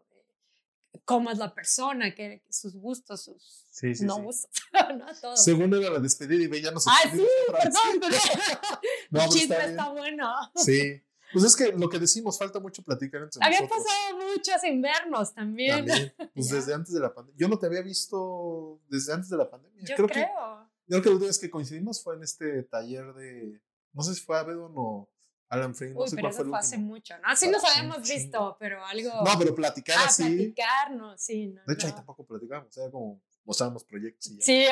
[1.04, 4.48] Cómo es la persona, que, sus gustos, sus Sí, no gustos,
[4.98, 5.06] ¿no?
[5.20, 5.36] Todo.
[5.36, 8.20] Según era la despedida y ve, ya nos Ah, sí, perdón, perdón.
[9.10, 10.30] No, pero chisme está está, bueno.
[10.54, 11.02] Sí.
[11.32, 13.84] Pues es que lo que decimos, falta mucho platicar entre Había nosotros.
[13.84, 15.84] pasado mucho sin vernos también.
[15.84, 16.14] También.
[16.34, 17.36] Pues desde antes de la pandemia.
[17.40, 19.82] Yo no te había visto desde antes de la pandemia.
[19.84, 20.26] Yo creo, creo.
[20.26, 23.60] Que, yo creo que la última vez que coincidimos fue en este taller de.
[23.92, 25.08] No sé si fue Avedon o
[25.48, 25.94] Alan Frink.
[25.94, 27.28] No Uy, sé pero cuál eso fue hace mucho, ¿no?
[27.28, 28.20] Así nos habíamos chingo.
[28.20, 29.10] visto, pero algo.
[29.24, 30.24] No, pero platicar ah, así.
[30.24, 31.62] platicar, no, sí, no.
[31.66, 34.44] De hecho, ahí tampoco platicamos, era como mostrábamos proyectos y ya.
[34.44, 34.66] Sí,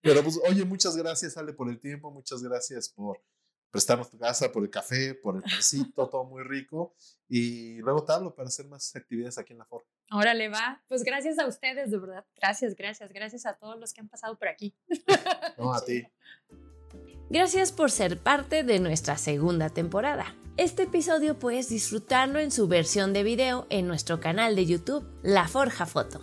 [0.00, 3.22] Pero pues, oye, muchas gracias, Ale, por el tiempo, muchas gracias por
[3.72, 6.94] prestarnos tu casa, por el café, por el pancito, todo muy rico.
[7.28, 9.88] Y luego te hablo para hacer más actividades aquí en la Forja.
[10.12, 10.84] órale, va.
[10.86, 12.24] Pues gracias a ustedes, de verdad.
[12.36, 14.76] Gracias, gracias, gracias a todos los que han pasado por aquí.
[15.58, 16.06] No, a ti.
[17.30, 20.34] Gracias por ser parte de nuestra segunda temporada.
[20.56, 25.48] Este episodio puedes disfrutarlo en su versión de video en nuestro canal de YouTube, La
[25.48, 26.20] Forja Foto.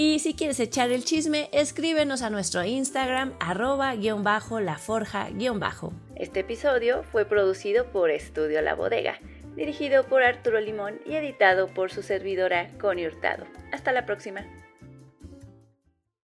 [0.00, 5.28] Y si quieres echar el chisme, escríbenos a nuestro Instagram arroba guion bajo la forja
[5.30, 5.92] guion bajo.
[6.14, 9.18] Este episodio fue producido por Estudio La Bodega,
[9.56, 13.44] dirigido por Arturo Limón y editado por su servidora Connie Hurtado.
[13.72, 14.46] Hasta la próxima.